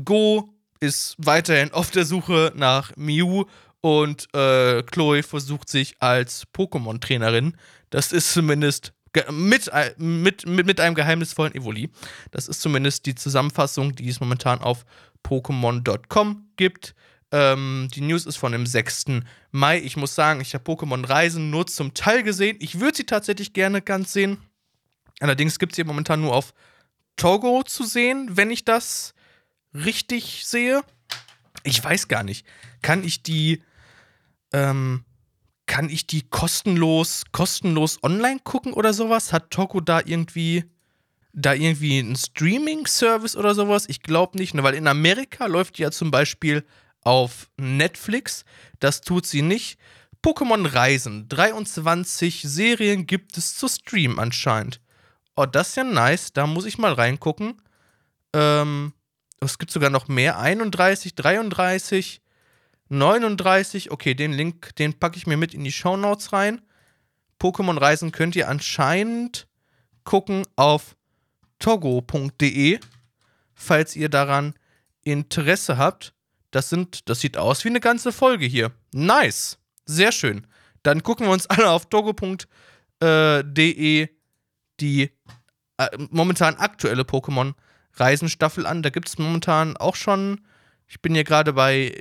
Go 0.04 0.50
ist 0.80 1.14
weiterhin 1.18 1.72
auf 1.72 1.90
der 1.90 2.04
Suche 2.04 2.52
nach 2.54 2.96
Mew 2.96 3.44
und 3.80 4.34
äh, 4.34 4.82
Chloe 4.82 5.22
versucht 5.22 5.68
sich 5.68 5.96
als 6.00 6.44
Pokémon-Trainerin. 6.54 7.56
Das 7.90 8.12
ist 8.12 8.32
zumindest 8.32 8.94
mit, 9.30 9.70
mit, 9.96 10.46
mit, 10.46 10.66
mit 10.66 10.80
einem 10.80 10.94
geheimnisvollen 10.94 11.54
Evoli. 11.54 11.90
Das 12.30 12.48
ist 12.48 12.60
zumindest 12.60 13.06
die 13.06 13.14
Zusammenfassung, 13.14 13.94
die 13.94 14.08
es 14.08 14.20
momentan 14.20 14.60
auf 14.60 14.84
Pokémon.com 15.24 16.48
gibt. 16.56 16.94
Ähm, 17.32 17.88
die 17.94 18.00
News 18.00 18.26
ist 18.26 18.36
von 18.36 18.52
dem 18.52 18.66
6. 18.66 19.06
Mai. 19.50 19.80
Ich 19.80 19.96
muss 19.96 20.14
sagen, 20.14 20.40
ich 20.40 20.54
habe 20.54 20.64
Pokémon 20.64 21.08
Reisen 21.08 21.50
nur 21.50 21.66
zum 21.66 21.94
Teil 21.94 22.22
gesehen. 22.22 22.56
Ich 22.60 22.80
würde 22.80 22.96
sie 22.96 23.04
tatsächlich 23.04 23.52
gerne 23.52 23.82
ganz 23.82 24.12
sehen. 24.12 24.38
Allerdings 25.20 25.58
gibt 25.58 25.72
es 25.72 25.76
sie 25.76 25.84
momentan 25.84 26.20
nur 26.20 26.34
auf 26.34 26.54
Togo 27.16 27.62
zu 27.62 27.84
sehen, 27.84 28.36
wenn 28.36 28.50
ich 28.50 28.64
das 28.64 29.14
richtig 29.72 30.46
sehe. 30.46 30.82
Ich 31.62 31.82
weiß 31.82 32.08
gar 32.08 32.22
nicht. 32.22 32.46
Kann 32.82 33.04
ich 33.04 33.22
die 33.22 33.62
ähm, 34.52 35.04
kann 35.66 35.88
ich 35.88 36.06
die 36.06 36.22
kostenlos, 36.22 37.24
kostenlos 37.32 38.02
online 38.02 38.40
gucken 38.44 38.72
oder 38.72 38.92
sowas? 38.92 39.32
Hat 39.32 39.50
Toko 39.50 39.80
da 39.80 40.00
irgendwie, 40.04 40.64
da 41.32 41.54
irgendwie 41.54 41.98
einen 41.98 42.16
Streaming-Service 42.16 43.36
oder 43.36 43.54
sowas? 43.54 43.86
Ich 43.88 44.02
glaube 44.02 44.38
nicht, 44.38 44.54
ne? 44.54 44.62
weil 44.62 44.74
in 44.74 44.86
Amerika 44.86 45.46
läuft 45.46 45.78
die 45.78 45.82
ja 45.82 45.90
zum 45.90 46.10
Beispiel 46.10 46.64
auf 47.02 47.50
Netflix. 47.56 48.44
Das 48.80 49.00
tut 49.00 49.26
sie 49.26 49.42
nicht. 49.42 49.78
Pokémon 50.22 50.66
Reisen. 50.72 51.28
23 51.28 52.42
Serien 52.42 53.06
gibt 53.06 53.36
es 53.36 53.56
zu 53.56 53.68
streamen 53.68 54.18
anscheinend. 54.18 54.80
Oh, 55.36 55.46
das 55.46 55.70
ist 55.70 55.76
ja 55.76 55.84
nice. 55.84 56.32
Da 56.32 56.46
muss 56.46 56.64
ich 56.64 56.78
mal 56.78 56.92
reingucken. 56.92 57.60
Ähm, 58.32 58.94
es 59.40 59.58
gibt 59.58 59.70
sogar 59.70 59.90
noch 59.90 60.08
mehr. 60.08 60.38
31, 60.38 61.14
33. 61.14 62.22
39, 62.88 63.90
okay, 63.90 64.14
den 64.14 64.32
Link, 64.32 64.76
den 64.76 64.98
packe 64.98 65.16
ich 65.16 65.26
mir 65.26 65.36
mit 65.36 65.54
in 65.54 65.64
die 65.64 65.72
Show 65.72 65.96
Notes 65.96 66.32
rein. 66.32 66.60
Pokémon 67.40 67.78
Reisen 67.78 68.12
könnt 68.12 68.36
ihr 68.36 68.48
anscheinend 68.48 69.48
gucken 70.04 70.46
auf 70.56 70.96
togo.de, 71.58 72.78
falls 73.54 73.96
ihr 73.96 74.08
daran 74.08 74.54
Interesse 75.02 75.76
habt. 75.78 76.14
Das 76.50 76.68
sind, 76.68 77.08
das 77.08 77.20
sieht 77.20 77.36
aus 77.36 77.64
wie 77.64 77.68
eine 77.68 77.80
ganze 77.80 78.12
Folge 78.12 78.46
hier. 78.46 78.70
Nice. 78.92 79.58
Sehr 79.86 80.12
schön. 80.12 80.46
Dann 80.82 81.02
gucken 81.02 81.26
wir 81.26 81.32
uns 81.32 81.46
alle 81.50 81.70
auf 81.70 81.86
togo.de 81.86 82.48
die 84.80 85.10
äh, 85.76 85.88
momentan 86.10 86.56
aktuelle 86.56 87.02
Pokémon 87.02 87.54
Reisenstaffel 87.94 88.66
an. 88.66 88.82
Da 88.82 88.90
gibt 88.90 89.08
es 89.08 89.18
momentan 89.18 89.76
auch 89.76 89.96
schon, 89.96 90.40
ich 90.86 91.00
bin 91.00 91.14
hier 91.14 91.24
gerade 91.24 91.52
bei 91.52 91.94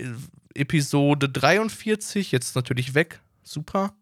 Episode 0.55 1.29
43, 1.29 2.31
jetzt 2.31 2.55
natürlich 2.55 2.93
weg. 2.93 3.21
Super. 3.43 3.93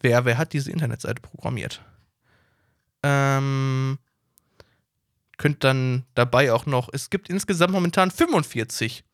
Wer, 0.00 0.24
wer 0.24 0.38
hat 0.38 0.52
diese 0.52 0.70
Internetseite 0.70 1.20
programmiert? 1.20 1.82
Ähm, 3.02 3.98
könnt 5.36 5.64
dann 5.64 6.04
dabei 6.14 6.52
auch 6.52 6.66
noch, 6.66 6.88
es 6.92 7.10
gibt 7.10 7.28
insgesamt 7.28 7.72
momentan 7.72 8.10
45 8.10 9.04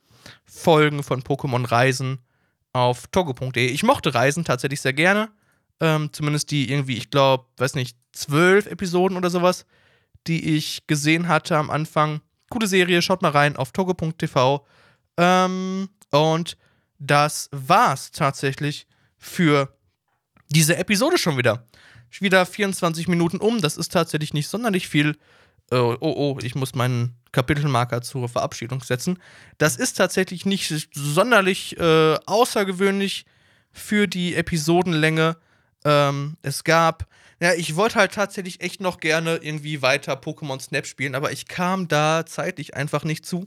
Folgen 0.44 1.02
von 1.02 1.22
Pokémon 1.22 1.68
Reisen 1.68 2.18
auf 2.72 3.06
togo.de. 3.08 3.66
Ich 3.66 3.82
mochte 3.82 4.14
Reisen 4.14 4.44
tatsächlich 4.44 4.80
sehr 4.80 4.92
gerne. 4.92 5.30
Ähm, 5.80 6.12
zumindest 6.12 6.50
die 6.50 6.70
irgendwie, 6.70 6.96
ich 6.96 7.10
glaube, 7.10 7.46
weiß 7.58 7.74
nicht, 7.74 7.96
zwölf 8.12 8.66
Episoden 8.66 9.16
oder 9.16 9.30
sowas, 9.30 9.66
die 10.26 10.56
ich 10.56 10.86
gesehen 10.86 11.28
hatte 11.28 11.56
am 11.56 11.70
Anfang. 11.70 12.20
Gute 12.50 12.66
Serie, 12.66 13.02
schaut 13.02 13.22
mal 13.22 13.30
rein 13.30 13.56
auf 13.56 13.72
togo.tv. 13.72 14.66
Ähm, 15.16 15.88
und 16.22 16.56
das 16.98 17.48
war's 17.52 18.10
tatsächlich 18.10 18.86
für 19.18 19.76
diese 20.48 20.76
Episode 20.76 21.18
schon 21.18 21.36
wieder. 21.36 21.66
Wieder 22.18 22.46
24 22.46 23.08
Minuten 23.08 23.38
um, 23.38 23.60
das 23.60 23.76
ist 23.76 23.92
tatsächlich 23.92 24.32
nicht 24.32 24.48
sonderlich 24.48 24.88
viel. 24.88 25.18
Oh, 25.70 25.96
oh, 26.00 26.14
oh, 26.16 26.38
ich 26.42 26.54
muss 26.54 26.74
meinen 26.74 27.16
Kapitelmarker 27.32 28.00
zur 28.00 28.28
Verabschiedung 28.28 28.82
setzen. 28.82 29.18
Das 29.58 29.76
ist 29.76 29.94
tatsächlich 29.94 30.46
nicht 30.46 30.72
sonderlich 30.94 31.78
äh, 31.78 32.16
außergewöhnlich 32.24 33.26
für 33.72 34.06
die 34.06 34.34
Episodenlänge. 34.34 35.36
Ähm, 35.84 36.36
es 36.42 36.64
gab, 36.64 37.06
ja, 37.40 37.52
ich 37.52 37.76
wollte 37.76 37.96
halt 37.96 38.12
tatsächlich 38.12 38.62
echt 38.62 38.80
noch 38.80 38.98
gerne 38.98 39.36
irgendwie 39.36 39.82
weiter 39.82 40.14
Pokémon 40.14 40.60
Snap 40.60 40.86
spielen, 40.86 41.14
aber 41.14 41.32
ich 41.32 41.46
kam 41.46 41.88
da 41.88 42.24
zeitlich 42.24 42.74
einfach 42.74 43.04
nicht 43.04 43.26
zu. 43.26 43.46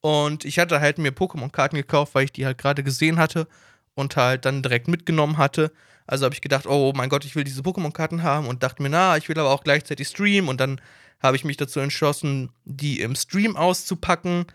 Und 0.00 0.44
ich 0.44 0.58
hatte 0.58 0.80
halt 0.80 0.98
mir 0.98 1.12
Pokémon-Karten 1.12 1.76
gekauft, 1.76 2.14
weil 2.14 2.24
ich 2.24 2.32
die 2.32 2.46
halt 2.46 2.58
gerade 2.58 2.82
gesehen 2.82 3.18
hatte 3.18 3.48
und 3.94 4.16
halt 4.16 4.44
dann 4.44 4.62
direkt 4.62 4.88
mitgenommen 4.88 5.38
hatte. 5.38 5.72
Also 6.06 6.24
habe 6.24 6.34
ich 6.34 6.40
gedacht, 6.40 6.66
oh 6.66 6.92
mein 6.94 7.08
Gott, 7.08 7.24
ich 7.24 7.34
will 7.34 7.44
diese 7.44 7.62
Pokémon-Karten 7.62 8.22
haben 8.22 8.46
und 8.46 8.62
dachte 8.62 8.82
mir, 8.82 8.88
na, 8.88 9.16
ich 9.16 9.28
will 9.28 9.38
aber 9.38 9.50
auch 9.50 9.64
gleichzeitig 9.64 10.08
streamen. 10.08 10.48
Und 10.48 10.60
dann 10.60 10.80
habe 11.20 11.36
ich 11.36 11.44
mich 11.44 11.56
dazu 11.56 11.80
entschlossen, 11.80 12.50
die 12.64 13.00
im 13.00 13.14
Stream 13.16 13.56
auszupacken. 13.56 14.46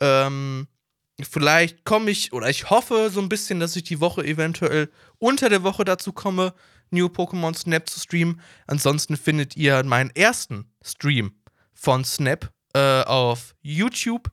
Ähm, 0.00 0.66
vielleicht 1.22 1.84
komme 1.84 2.10
ich, 2.10 2.32
oder 2.32 2.48
ich 2.48 2.70
hoffe 2.70 3.10
so 3.10 3.20
ein 3.20 3.28
bisschen, 3.28 3.60
dass 3.60 3.76
ich 3.76 3.84
die 3.84 4.00
Woche 4.00 4.24
eventuell 4.24 4.90
unter 5.18 5.48
der 5.48 5.62
Woche 5.62 5.84
dazu 5.84 6.12
komme, 6.12 6.54
New 6.90 7.06
Pokémon 7.06 7.54
Snap 7.54 7.88
zu 7.88 8.00
streamen. 8.00 8.40
Ansonsten 8.66 9.16
findet 9.16 9.56
ihr 9.56 9.82
meinen 9.84 10.10
ersten 10.10 10.72
Stream 10.82 11.34
von 11.74 12.04
Snap 12.04 12.50
äh, 12.74 13.02
auf 13.02 13.54
YouTube 13.62 14.30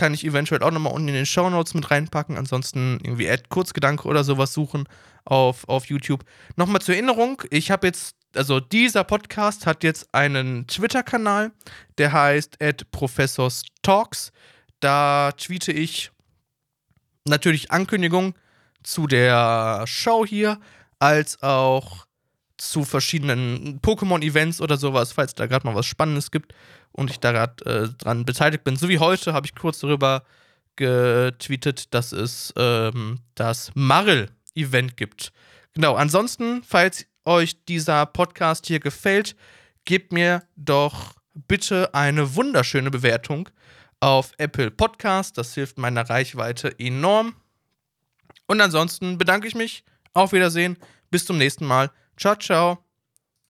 kann 0.00 0.14
ich 0.14 0.24
eventuell 0.24 0.62
auch 0.62 0.70
nochmal 0.70 0.94
unten 0.94 1.08
in 1.08 1.14
den 1.14 1.26
Show 1.26 1.50
Notes 1.50 1.74
mit 1.74 1.90
reinpacken. 1.90 2.38
Ansonsten 2.38 2.98
irgendwie 3.02 3.30
Ad 3.30 3.42
Kurzgedanke 3.50 4.08
oder 4.08 4.24
sowas 4.24 4.54
suchen 4.54 4.88
auf, 5.26 5.68
auf 5.68 5.84
YouTube. 5.84 6.24
Nochmal 6.56 6.80
zur 6.80 6.94
Erinnerung, 6.94 7.42
ich 7.50 7.70
habe 7.70 7.86
jetzt, 7.86 8.16
also 8.34 8.60
dieser 8.60 9.04
Podcast 9.04 9.66
hat 9.66 9.84
jetzt 9.84 10.08
einen 10.14 10.66
Twitter-Kanal, 10.66 11.52
der 11.98 12.14
heißt 12.14 12.56
Professors 12.92 13.64
Talks. 13.82 14.32
Da 14.80 15.32
tweete 15.32 15.70
ich 15.70 16.10
natürlich 17.26 17.70
Ankündigungen 17.70 18.32
zu 18.82 19.06
der 19.06 19.84
Show 19.86 20.24
hier, 20.24 20.58
als 20.98 21.42
auch 21.42 22.06
zu 22.60 22.84
verschiedenen 22.84 23.80
Pokémon-Events 23.80 24.60
oder 24.60 24.76
sowas, 24.76 25.12
falls 25.12 25.34
da 25.34 25.46
gerade 25.46 25.66
mal 25.66 25.74
was 25.74 25.86
Spannendes 25.86 26.30
gibt 26.30 26.54
und 26.92 27.10
ich 27.10 27.20
da 27.20 27.32
gerade 27.32 27.64
äh, 27.64 27.88
dran 27.98 28.24
beteiligt 28.24 28.64
bin. 28.64 28.76
So 28.76 28.88
wie 28.88 28.98
heute 28.98 29.32
habe 29.32 29.46
ich 29.46 29.54
kurz 29.54 29.80
darüber 29.80 30.24
getweetet, 30.76 31.94
dass 31.94 32.12
es 32.12 32.52
ähm, 32.56 33.20
das 33.34 33.70
Marl-Event 33.74 34.96
gibt. 34.96 35.32
Genau, 35.74 35.94
ansonsten, 35.94 36.62
falls 36.64 37.06
euch 37.24 37.64
dieser 37.64 38.06
Podcast 38.06 38.66
hier 38.66 38.80
gefällt, 38.80 39.36
gebt 39.84 40.12
mir 40.12 40.42
doch 40.56 41.14
bitte 41.34 41.94
eine 41.94 42.34
wunderschöne 42.34 42.90
Bewertung 42.90 43.48
auf 44.00 44.32
Apple 44.38 44.70
Podcast. 44.70 45.38
Das 45.38 45.54
hilft 45.54 45.78
meiner 45.78 46.08
Reichweite 46.08 46.78
enorm. 46.78 47.34
Und 48.46 48.60
ansonsten 48.60 49.18
bedanke 49.18 49.46
ich 49.46 49.54
mich. 49.54 49.84
Auf 50.12 50.32
Wiedersehen. 50.32 50.76
Bis 51.10 51.24
zum 51.24 51.38
nächsten 51.38 51.66
Mal. 51.66 51.90
Ciao, 52.20 52.36
ciao. 52.36 52.89